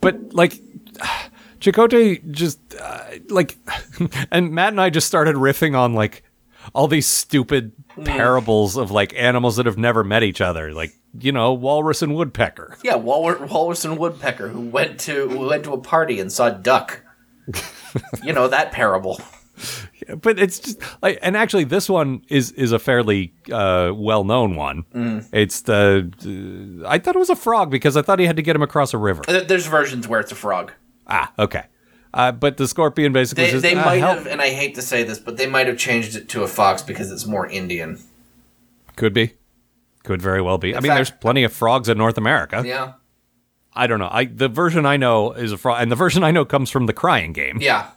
[0.00, 0.54] But like
[1.60, 3.56] Chakotay just uh, like
[4.30, 6.22] and Matt and I just started riffing on like
[6.74, 7.72] all these stupid
[8.04, 12.14] parables of like animals that have never met each other, like you know, walrus and
[12.14, 12.76] woodpecker.
[12.82, 16.48] Yeah, Walrus, Walrus and Woodpecker who went to who went to a party and saw
[16.48, 17.02] a duck.
[18.22, 19.20] you know that parable.
[20.20, 24.84] but it's just like and actually this one is is a fairly uh well-known one
[25.32, 28.42] it's the uh, i thought it was a frog because i thought he had to
[28.42, 30.72] get him across a river There's versions where it's a frog.
[31.06, 31.64] ah okay
[32.16, 34.74] uh, but the scorpion basically They, says, they "Ah, might help." have, and I hate
[34.74, 37.46] to say this, but they might have changed it to a fox because it's more
[37.48, 37.98] Indian.
[38.96, 39.32] could be
[40.02, 42.92] could very well be i mean fact- there's plenty of frogs in north america Yeah.
[43.74, 46.30] i don't know i the version i know is a frog and the version i
[46.30, 47.88] know comes from the crying game Yeah.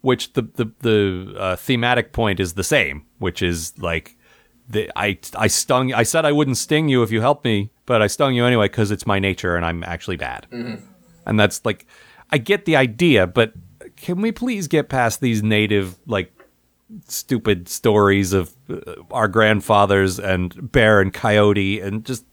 [0.00, 4.16] which the the the uh, thematic point is the same, which is like
[4.68, 8.00] the I I stung I said I wouldn't sting you if you helped me, but
[8.02, 10.46] I stung you anyway because it's my nature and I'm actually bad.
[11.26, 11.84] And that's like
[12.30, 13.52] I get the idea, but
[14.00, 16.32] can we please get past these native like
[17.06, 18.76] stupid stories of uh,
[19.10, 22.24] our grandfathers and bear and coyote and just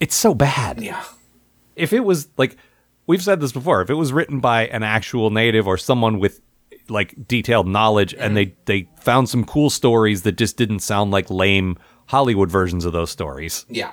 [0.00, 1.02] it's so bad Yeah.
[1.76, 2.56] if it was like
[3.06, 6.40] we've said this before if it was written by an actual native or someone with
[6.88, 11.30] like detailed knowledge and they they found some cool stories that just didn't sound like
[11.30, 13.92] lame hollywood versions of those stories Yeah.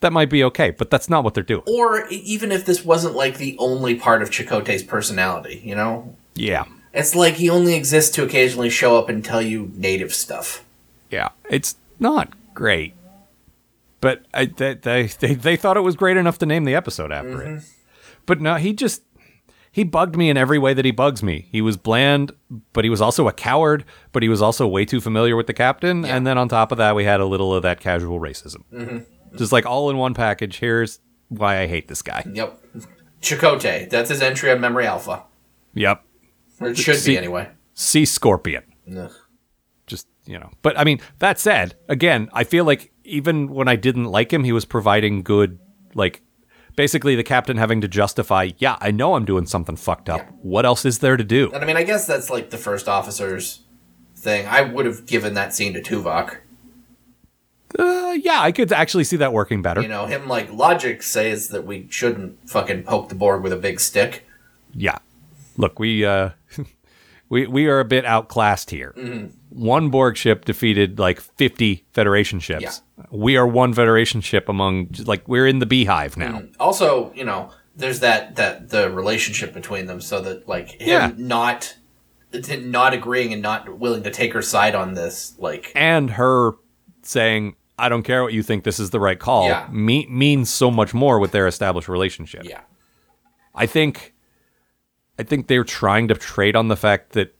[0.00, 3.14] that might be okay but that's not what they're doing Or even if this wasn't
[3.14, 6.16] like the only part of Chakotay's personality, you know?
[6.34, 10.64] Yeah It's like he only exists to occasionally show up and tell you native stuff.
[11.10, 12.94] yeah it's not great
[14.00, 17.10] but I, they, they, they, they thought it was great enough to name the episode
[17.12, 17.66] after it mm-hmm.
[18.26, 19.02] but no he just
[19.74, 21.48] he bugged me in every way that he bugs me.
[21.50, 22.30] He was bland,
[22.72, 25.52] but he was also a coward, but he was also way too familiar with the
[25.52, 26.04] captain.
[26.04, 28.62] And then on top of that, we had a little of that casual racism.
[28.72, 29.36] Mm-hmm.
[29.36, 30.60] Just like all in one package.
[30.60, 32.22] Here's why I hate this guy.
[32.32, 32.62] Yep.
[33.20, 33.90] Chakotay.
[33.90, 35.24] That's his entry on Memory Alpha.
[35.74, 36.04] Yep.
[36.60, 37.48] Or it should See- be anyway.
[37.74, 38.62] Sea Scorpion.
[38.96, 39.10] Ugh.
[39.86, 40.50] Just, you know.
[40.62, 44.44] But I mean, that said, again, I feel like even when I didn't like him,
[44.44, 45.58] he was providing good,
[45.94, 46.22] like,
[46.76, 50.26] basically the captain having to justify, yeah, I know I'm doing something fucked up.
[50.42, 51.50] What else is there to do?
[51.52, 53.60] And I mean, I guess that's like the first officer's
[54.16, 54.46] thing.
[54.46, 56.38] I would have given that scene to Tuvok.
[57.78, 59.82] Uh, yeah, I could actually see that working better.
[59.82, 63.56] You know, him like logic says that we shouldn't fucking poke the Borg with a
[63.56, 64.24] big stick.
[64.72, 64.98] Yeah.
[65.56, 66.30] Look, we uh
[67.28, 68.94] we we are a bit outclassed here.
[68.96, 69.26] Mm-hmm.
[69.50, 72.82] One Borg ship defeated like 50 Federation ships.
[73.10, 76.42] We are one Federation ship among like we're in the beehive now.
[76.58, 81.12] Also, you know, there's that that the relationship between them, so that like him Yeah.
[81.16, 81.76] not
[82.60, 86.52] not agreeing and not willing to take her side on this, like And her
[87.02, 89.68] saying I don't care what you think this is the right call Yeah.
[89.70, 92.42] me- means so much more with their established relationship.
[92.44, 92.60] yeah,
[93.54, 94.13] I think
[95.18, 97.34] I think they're trying to trade on the fact that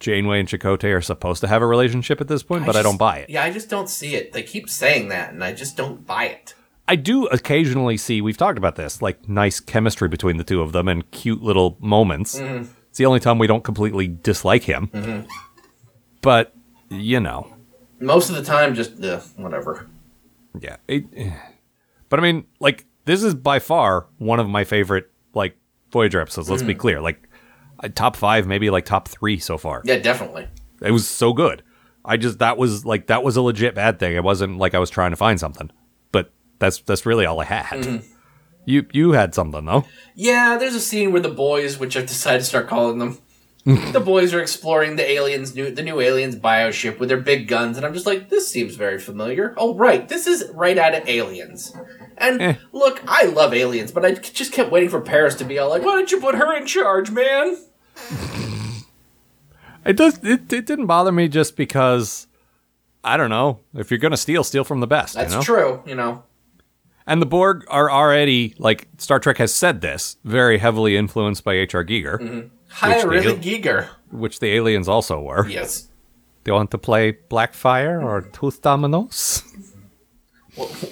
[0.00, 2.96] Janeway and Chakotay are supposed to have a relationship at this point, but I don't
[2.98, 3.30] buy it.
[3.30, 4.32] Yeah, I just don't see it.
[4.32, 6.54] They keep saying that, and I just don't buy it.
[6.88, 10.72] I do occasionally see, we've talked about this, like nice chemistry between the two of
[10.72, 12.38] them and cute little moments.
[12.38, 12.64] Mm-hmm.
[12.90, 15.26] It's the only time we don't completely dislike him.
[16.22, 16.54] But,
[16.88, 17.52] you know,
[18.00, 19.86] Most of the time, just uh, whatever.
[20.60, 20.76] yeah.
[20.88, 21.04] It,
[22.08, 25.10] but I mean, like, this is by far one of my favorite,
[25.96, 26.50] Voyager episodes.
[26.50, 26.78] Let's be Mm.
[26.78, 27.00] clear.
[27.00, 27.26] Like,
[27.82, 29.80] uh, top five, maybe like top three so far.
[29.84, 30.46] Yeah, definitely.
[30.82, 31.62] It was so good.
[32.04, 34.14] I just, that was like, that was a legit bad thing.
[34.14, 35.70] It wasn't like I was trying to find something.
[36.12, 37.80] But that's, that's really all I had.
[37.80, 38.06] Mm-hmm.
[38.66, 39.84] You, you had something, though.
[40.14, 43.18] Yeah, there's a scene where the boys, which I've decided to start calling them,
[43.92, 47.76] the boys are exploring the aliens, new the new aliens bioship with their big guns,
[47.76, 49.54] and I'm just like, this seems very familiar.
[49.56, 51.76] Oh, right, this is right out of Aliens.
[52.16, 52.54] And Eh.
[52.70, 55.82] look, I love Aliens, but I just kept waiting for Paris to be all like,
[55.82, 57.56] why don't you put her in charge, man?
[59.84, 60.18] It does.
[60.22, 62.26] It, it didn't bother me just because
[63.04, 63.60] I don't know.
[63.74, 65.14] If you're gonna steal, steal from the best.
[65.14, 65.42] That's you know?
[65.42, 66.22] true, you know.
[67.06, 71.54] And the Borg are already like Star Trek has said this, very heavily influenced by
[71.54, 71.84] H.R.
[71.84, 73.36] Giger, Hi, really.
[73.38, 73.88] Giger.
[74.10, 75.48] which the aliens also were.
[75.48, 75.88] Yes.
[76.44, 79.42] They want to play Blackfire or Tooth Dominoes.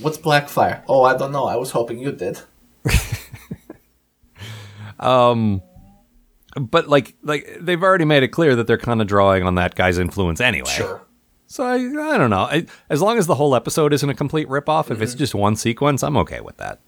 [0.00, 0.82] What's Blackfire?
[0.88, 1.44] Oh, I don't know.
[1.44, 2.40] I was hoping you did.
[5.00, 5.60] Um,
[6.58, 9.74] but like, like they've already made it clear that they're kind of drawing on that
[9.74, 10.70] guy's influence anyway.
[10.70, 11.02] Sure.
[11.46, 12.44] So I, I don't know.
[12.44, 15.56] I, as long as the whole episode isn't a complete ripoff, if it's just one
[15.56, 16.80] sequence, I'm okay with that.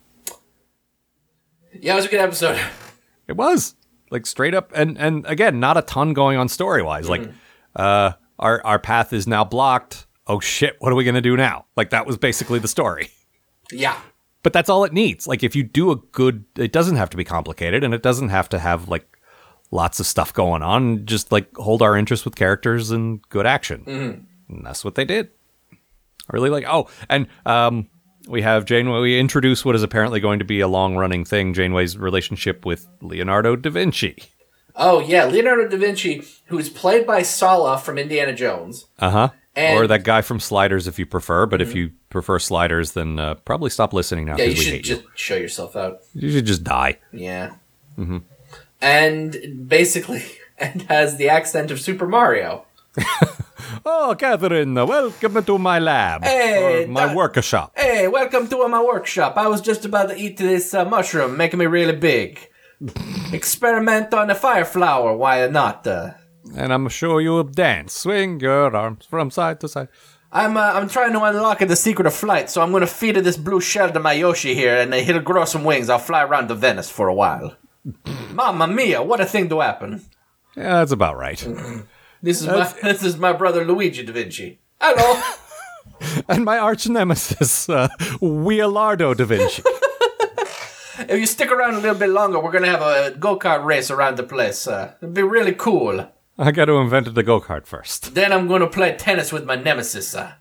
[1.73, 2.59] Yeah, it was a good episode.
[3.29, 3.75] It was
[4.11, 7.09] like straight up, and and again, not a ton going on story wise.
[7.09, 7.29] Like,
[7.75, 10.07] uh, our our path is now blocked.
[10.27, 10.77] Oh shit!
[10.79, 11.67] What are we gonna do now?
[11.77, 13.11] Like that was basically the story.
[13.71, 13.99] Yeah.
[14.43, 15.27] But that's all it needs.
[15.27, 18.29] Like if you do a good, it doesn't have to be complicated, and it doesn't
[18.29, 19.19] have to have like
[19.73, 21.05] lots of stuff going on.
[21.05, 23.83] Just like hold our interest with characters and good action,
[24.49, 25.31] and that's what they did.
[25.73, 25.77] I
[26.31, 26.65] really like.
[26.69, 27.89] Oh, and um,
[28.27, 29.01] we have Janeway.
[29.01, 31.55] We introduce what is apparently going to be a long running thing.
[31.55, 34.17] Janeway's relationship with Leonardo da Vinci.
[34.75, 38.87] Oh, yeah, Leonardo da Vinci, who's played by Sallah from Indiana Jones.
[38.99, 39.29] Uh huh.
[39.57, 41.47] Or that guy from Sliders, if you prefer.
[41.47, 44.83] But if you prefer Sliders, then uh, probably stop listening now Yeah, you we should
[44.85, 46.01] just show yourself out.
[46.13, 46.29] you.
[46.29, 46.99] You should just die.
[47.11, 47.55] Yeah.
[48.83, 50.25] And basically,
[50.59, 52.67] and has the accent of Super Mario.
[53.85, 56.25] Oh, Kathryn, welcome to my lab.
[56.25, 57.73] Hey, or my that- workshop.
[57.77, 59.37] Hey, welcome to my workshop.
[59.37, 62.39] I was just about to eat this uh, mushroom, making me really big.
[63.33, 65.87] Experiment on a fire flower, why not?
[65.87, 66.11] Uh,
[66.57, 67.93] And I'm sure you will dance.
[67.95, 69.89] Swing your arms from side to side.
[70.33, 73.37] I'm uh, I'm trying to unlock the secret of flight, so I'm gonna feed this
[73.39, 75.89] blue shell to my Yoshi here, and he'll grow some wings.
[75.89, 77.57] I'll fly around to Venice for a while.
[78.33, 79.03] Mamma mia!
[79.03, 80.03] What a thing to happen!
[80.57, 81.41] Yeah, that's about right.
[82.23, 84.61] This is my this is my brother Luigi da Vinci.
[84.81, 85.23] Hello.
[86.29, 87.89] and my arch nemesis, uh,
[88.21, 89.63] da Vinci.
[90.99, 93.91] if you stick around a little bit longer, we're gonna have a go kart race
[93.91, 94.67] around the place.
[94.67, 96.09] Uh, it'll be really cool.
[96.39, 98.15] I got to invent the go kart first.
[98.15, 100.15] Then I'm gonna play tennis with my nemesis.
[100.15, 100.33] Uh.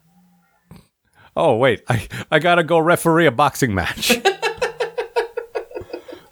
[1.36, 4.18] Oh wait, I I gotta go referee a boxing match.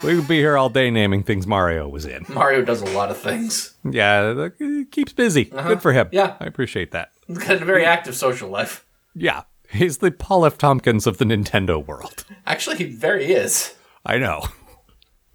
[0.04, 2.26] We could be here all day naming things Mario was in.
[2.30, 3.76] Mario does a lot of things.
[3.89, 4.49] Yeah,
[4.91, 5.45] keeps busy.
[5.45, 6.10] Good for him.
[6.12, 6.36] Yeah.
[6.39, 7.12] I appreciate that.
[7.28, 8.86] He's got a very active social life.
[9.16, 10.58] Yeah, he's the Paul F.
[10.58, 12.26] Tompkins of the Nintendo world.
[12.45, 13.74] Actually, he very is.
[14.06, 14.43] I know.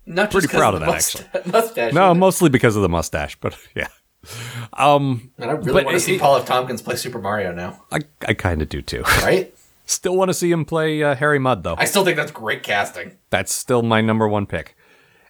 [0.06, 1.24] Not Pretty proud of of that, actually.
[1.52, 1.92] mustache.
[1.92, 2.18] No, either.
[2.18, 3.88] mostly because of the mustache, but yeah.
[4.72, 6.44] Um, Man, I really want to see Paul F.
[6.46, 7.84] Tompkins play Super Mario now.
[7.92, 9.02] I I kind of do too.
[9.22, 9.54] Right?
[9.88, 11.74] Still want to see him play uh, Harry Mudd though.
[11.78, 13.16] I still think that's great casting.
[13.30, 14.76] That's still my number one pick.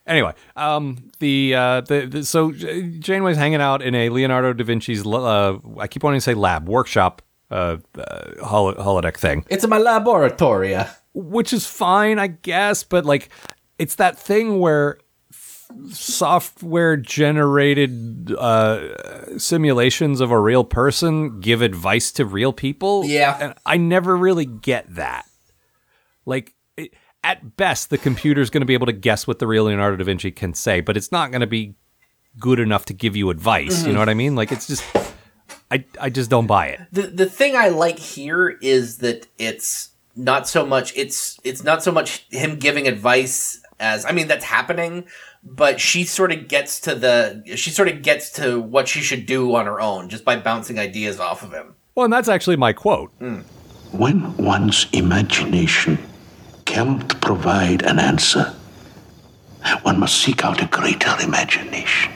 [0.04, 5.06] Anyway, um, the, uh, the, the so Janeway's hanging out in a Leonardo da Vinci's.
[5.06, 9.78] Uh, I keep wanting to say lab workshop, uh, uh hol- holodeck thing, It's my
[9.78, 10.74] laboratory.
[10.74, 10.86] uh.
[11.14, 12.82] which is fine, I guess.
[12.82, 13.28] But like,
[13.78, 14.98] it's that thing where
[15.90, 23.04] software generated uh, simulations of a real person give advice to real people.
[23.04, 23.36] Yeah.
[23.40, 25.26] and I never really get that.
[26.24, 26.94] Like, it,
[27.24, 30.04] at best, the computer's going to be able to guess what the real Leonardo da
[30.04, 31.74] Vinci can say, but it's not going to be
[32.38, 33.84] good enough to give you advice.
[33.84, 34.36] You know what I mean?
[34.36, 34.84] Like, it's just,
[35.70, 36.80] I, I just don't buy it.
[36.92, 41.82] The the thing I like here is that it's not so much it's it's not
[41.82, 45.04] so much him giving advice as I mean that's happening,
[45.54, 49.26] but she sort of gets to the she sort of gets to what she should
[49.26, 51.74] do on her own just by bouncing ideas off of him.
[51.94, 53.10] Well, and that's actually my quote.
[53.18, 53.40] Hmm.
[53.92, 55.98] When one's imagination
[56.64, 58.54] cannot provide an answer,
[59.82, 62.12] One must seek out a greater imagination.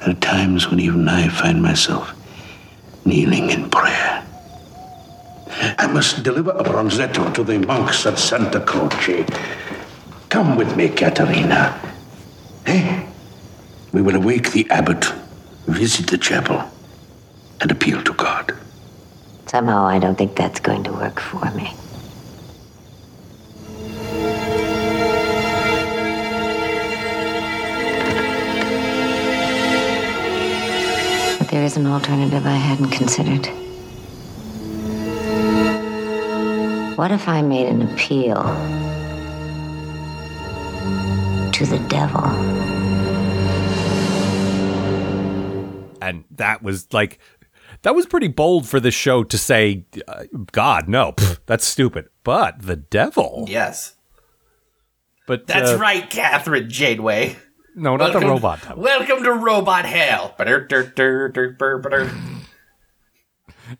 [0.00, 2.12] There are times when even I find myself
[3.04, 4.26] kneeling in prayer.
[5.78, 9.24] I must deliver a bronzetto to the monks at Santa Croce.
[10.32, 11.78] Come with me, Caterina.
[12.64, 13.04] Eh?
[13.92, 15.12] We will awake the abbot,
[15.66, 16.64] visit the chapel,
[17.60, 18.56] and appeal to God.
[19.44, 21.74] Somehow I don't think that's going to work for me.
[31.38, 33.48] But there is an alternative I hadn't considered.
[36.96, 38.81] What if I made an appeal
[41.64, 42.22] to the devil?
[46.02, 47.18] and that was like
[47.82, 52.08] that was pretty bold for this show to say uh, god no pff, that's stupid
[52.24, 53.94] but the devil Yes.
[55.28, 57.36] but That's uh, right, Kathryn Janeway.
[57.76, 58.82] no not the robot devil.
[58.82, 60.34] Welcome to Robot Hell.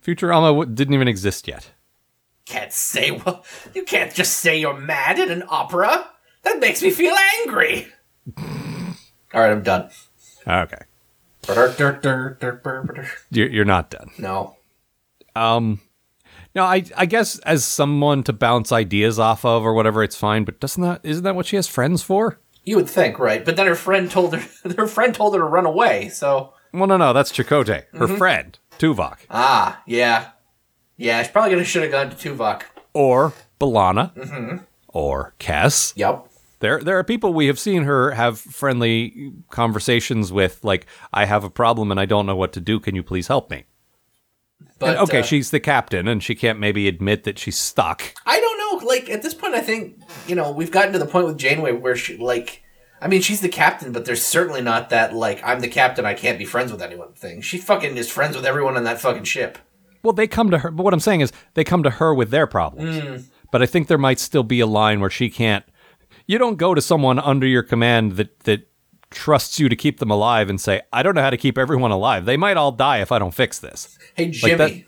[0.04, 1.72] Futurama w- didn't even exist yet
[2.46, 3.44] Can't say well.
[3.74, 6.08] You can't just say you're mad at an opera.
[6.42, 7.86] That makes me feel angry.
[8.36, 9.90] All right, I'm done.
[10.46, 10.78] okay
[13.30, 14.56] you're, you're not done No.
[15.34, 15.80] um
[16.54, 20.44] no I, I guess as someone to bounce ideas off of or whatever it's fine
[20.44, 23.44] but doesn't that isn't that what she has friends for You would think, right?
[23.44, 24.44] But then her friend told her
[24.76, 26.08] her friend told her to run away.
[26.10, 28.16] So well no no that's Chakotay her Mm-hmm.
[28.16, 30.30] friend Tuvok ah, yeah,
[30.96, 31.22] yeah.
[31.22, 32.62] She's probably gonna should have gone to Tuvok.
[32.94, 34.56] or B'Elanna Mm-hmm.
[34.88, 36.28] or Kes Yep.
[36.62, 41.42] There, there are people we have seen her have friendly conversations with, like, "I have
[41.42, 42.78] a problem and I don't know what to do.
[42.78, 43.64] Can you please help me?"
[44.78, 48.14] But And, okay, uh, she's the captain, and she can't maybe admit that she's stuck.
[48.24, 48.86] I don't know.
[48.86, 51.72] Like at this point, I think you know we've gotten to the point with Janeway
[51.72, 52.62] where she like.
[53.00, 56.06] I mean, she's the captain, but there's certainly not that like I'm the captain.
[56.06, 57.40] I can't be friends with anyone thing.
[57.40, 59.58] She fucking is friends with everyone on that fucking ship.
[60.04, 62.30] Well, they come to her, but what I'm saying is they come to her with
[62.30, 63.00] their problems.
[63.00, 63.24] Mm.
[63.50, 65.64] But I think there might still be a line where she can't.
[66.26, 68.68] You don't go to someone under your command that that
[69.10, 71.90] trusts you to keep them alive and say, "I don't know how to keep everyone
[71.90, 72.24] alive.
[72.24, 74.86] They might all die if I don't fix this." Hey Like Jimmy,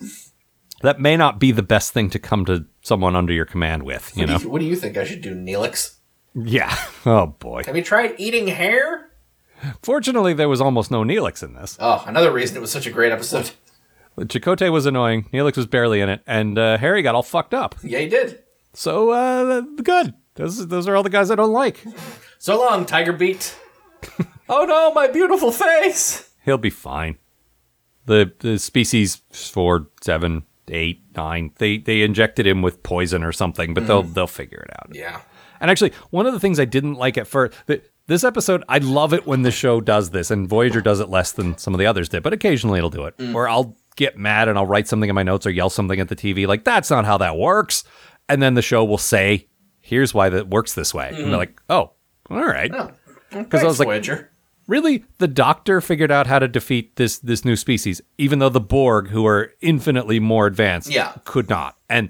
[0.83, 4.13] That may not be the best thing to come to someone under your command with.
[4.17, 4.39] You what, know?
[4.39, 5.97] do you, what do you think I should do, Neelix?
[6.35, 6.75] Yeah.
[7.07, 7.65] Oh boy.
[7.67, 9.11] Have you tried eating hair?
[9.83, 11.77] Fortunately, there was almost no Neelix in this.
[11.79, 13.51] Oh, another reason it was such a great episode.
[14.19, 15.25] Chakotay was annoying.
[15.33, 17.75] Neelix was barely in it, and uh, Harry got all fucked up.
[17.83, 18.43] Yeah, he did.
[18.73, 20.15] So uh, good.
[20.35, 21.85] Those those are all the guys I don't like.
[22.39, 23.57] So long, Tiger Beat.
[24.49, 26.31] oh no, my beautiful face.
[26.45, 27.19] He'll be fine.
[28.07, 31.53] The the species four, seven, eight, nine.
[31.57, 34.95] They they injected him with poison or something, but they'll they'll figure it out.
[34.95, 35.21] Yeah.
[35.61, 38.79] And actually, one of the things I didn't like at first, th- this episode, I
[38.79, 41.79] love it when the show does this, and Voyager does it less than some of
[41.79, 43.17] the others did, but occasionally it'll do it.
[43.17, 43.35] Mm.
[43.35, 46.09] Or I'll get mad and I'll write something in my notes or yell something at
[46.09, 47.85] the TV, like, that's not how that works.
[48.29, 49.49] And then the show will say,
[49.85, 51.09] here's why that works this way.
[51.13, 51.91] And they're like, oh,
[52.31, 52.71] all right.
[52.75, 52.91] Oh,
[53.31, 54.31] Because I was like, Voyager.
[54.67, 58.61] really the doctor figured out how to defeat this this new species even though the
[58.61, 61.13] borg who are infinitely more advanced Yeah.
[61.25, 62.09] could not and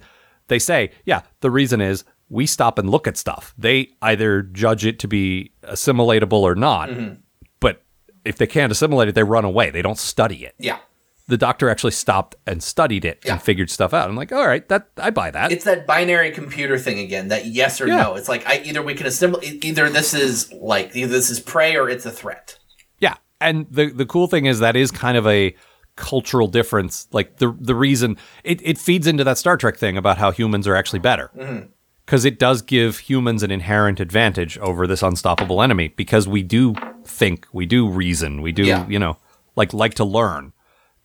[0.48, 4.86] they say yeah the reason is we stop and look at stuff they either judge
[4.86, 7.14] it to be assimilatable or not Mm-hmm.
[7.60, 7.82] but
[8.24, 10.78] if they can't assimilate it they run away they don't study it Yeah.
[11.26, 13.32] The doctor actually stopped and studied it Yeah.
[13.32, 16.30] and figured stuff out i'm like all right that i buy that It's that binary
[16.30, 17.28] computer thing again.
[17.28, 17.96] That yes or Yeah.
[18.02, 18.14] no.
[18.16, 21.76] It's like I either we can assemble Either this is like either this is prey
[21.76, 22.58] or it's a threat.
[22.98, 25.54] Yeah, and the the cool thing is that is kind of a
[25.96, 27.06] cultural difference.
[27.12, 30.66] Like the the reason it, it feeds into that Star Trek thing about how humans
[30.68, 31.30] are actually better.
[31.36, 31.66] Mm-hmm.
[32.04, 36.74] Because it does give humans an inherent advantage over this unstoppable enemy because we do
[37.06, 38.86] think, we do reason, we do, Yeah.
[38.88, 39.16] you know,
[39.56, 40.52] like like to learn.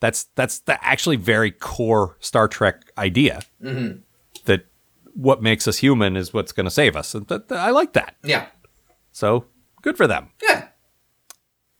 [0.00, 3.42] That's that's the actually very core Star Trek idea.
[3.60, 4.66] That
[5.14, 7.14] what makes us human is what's going to save us.
[7.14, 8.16] And that, I like that.
[8.24, 8.46] Yeah.
[9.12, 9.44] So
[9.82, 10.30] good for them.
[10.42, 10.68] Yeah.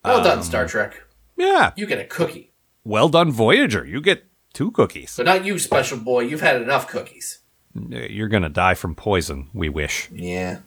[0.05, 1.03] Well Um, done, Star Trek.
[1.37, 1.73] Yeah.
[1.77, 2.53] You get a cookie.
[2.85, 3.85] Well done, Voyager.
[3.87, 5.15] You get two cookies.
[5.17, 6.21] But not you, special boy.
[6.21, 7.39] You've had enough cookies.
[7.75, 10.11] You're going to die from poison, we wish.
[10.13, 10.59] Yeah.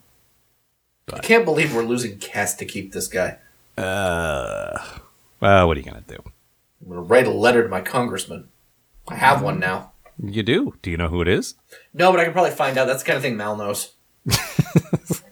[1.12, 3.38] I can't believe we're losing Kes to keep this guy.
[3.78, 4.80] Uh,
[5.42, 6.24] Well, what are you going to do?
[6.84, 8.50] I'm gonna write a letter to my congressman.
[9.08, 9.94] I have one now.
[10.22, 10.76] You do.
[10.82, 11.56] Do you know who it is?
[11.94, 12.86] No, but I can probably find out.
[12.86, 13.94] That's the kind of thing Mal knows.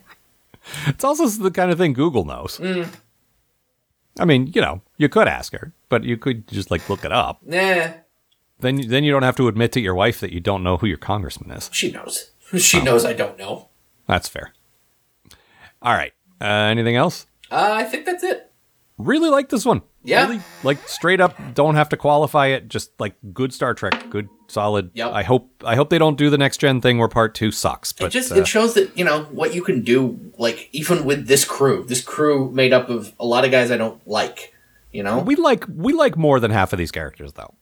[0.86, 2.60] It's also the kind of thing Google knows.
[4.18, 7.12] I mean, you know, you could ask her, but you could just like look it
[7.12, 7.40] up.
[7.44, 7.88] Nah,
[8.60, 10.86] Then, then you don't have to admit to your wife that you don't know who
[10.86, 11.68] your congressman is.
[11.72, 12.30] she knows.
[12.58, 13.68] She knows I don't know.
[14.06, 14.52] That's fair.
[15.80, 16.12] All right.
[16.40, 17.26] Uh, anything else?
[17.50, 18.50] Uh, I think that's it.
[18.98, 19.82] Really like this one.
[20.04, 20.26] Yeah.
[20.26, 22.68] Really, like straight up, don't have to qualify it.
[22.68, 24.90] Just like good Star Trek, good solid.
[24.94, 25.12] Yep.
[25.12, 27.92] I hope I hope they don't do the next gen thing where part two sucks.
[27.92, 30.32] But it just uh, it shows that you know what you can do.
[30.38, 33.76] Like even with this crew, this crew made up of a lot of guys I
[33.76, 34.52] don't like.
[34.92, 37.54] You know, we like we like more than half of these characters though.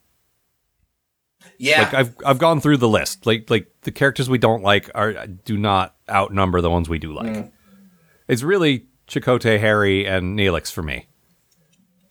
[1.59, 3.27] yeah, Like I've I've gone through the list.
[3.27, 7.13] Like like the characters we don't like are do not outnumber the ones we do
[7.13, 7.33] like.
[7.33, 7.51] Mm.
[8.29, 11.07] It's really Chakotay, Harry, and Neelix for me.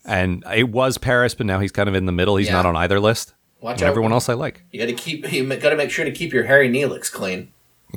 [0.06, 2.38] And it was Paris, but now he's kind of in the middle.
[2.38, 2.54] He's Yeah.
[2.54, 3.34] not on either list.
[3.62, 3.90] Watch out.
[3.90, 4.64] everyone else I like.
[4.72, 7.52] you got to keep you got to make sure to keep your Harry Neelix clean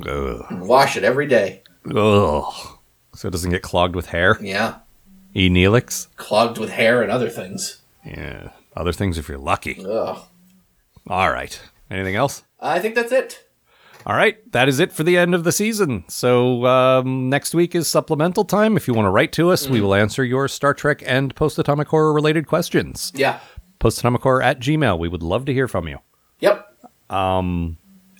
[0.05, 0.45] Ugh.
[0.49, 1.61] and wash it every day.
[1.89, 2.53] Ugh.
[3.15, 4.37] So it doesn't get clogged with hair.
[4.41, 4.75] Yeah,
[5.35, 6.07] E Neelix.
[6.17, 7.81] clogged with hair and other things.
[8.05, 8.49] Yeah.
[8.75, 9.85] Other things if you're lucky.
[9.87, 10.19] Ugh.
[11.07, 11.61] All right.
[11.89, 12.43] Anything else?
[12.59, 13.42] I think that's it.
[14.05, 16.03] All right, that is it for the end of the season.
[16.09, 18.75] So um, next week is supplemental time.
[18.75, 21.57] If you want to write to us, we will answer your Star Trek and post
[21.57, 23.13] atomic horror related questions.
[23.15, 23.39] Yeah.
[23.79, 24.99] Post atomic horror at Gmail.
[24.99, 25.99] We would love to hear from you.
[26.39, 26.67] Yep.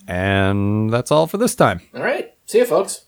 [0.06, 1.80] And that's all for this time.
[1.94, 2.32] All right.
[2.46, 3.04] See you, folks.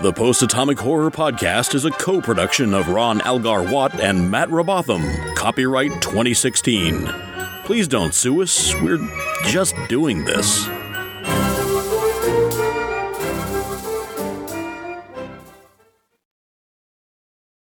[0.00, 4.48] The Post Atomic Horror Podcast is a co production of Ron Algar Watt and Matt
[4.48, 5.02] Robotham.
[5.34, 7.04] Copyright 2016.
[7.64, 9.00] Please don't sue us, we're
[9.46, 10.68] just doing this.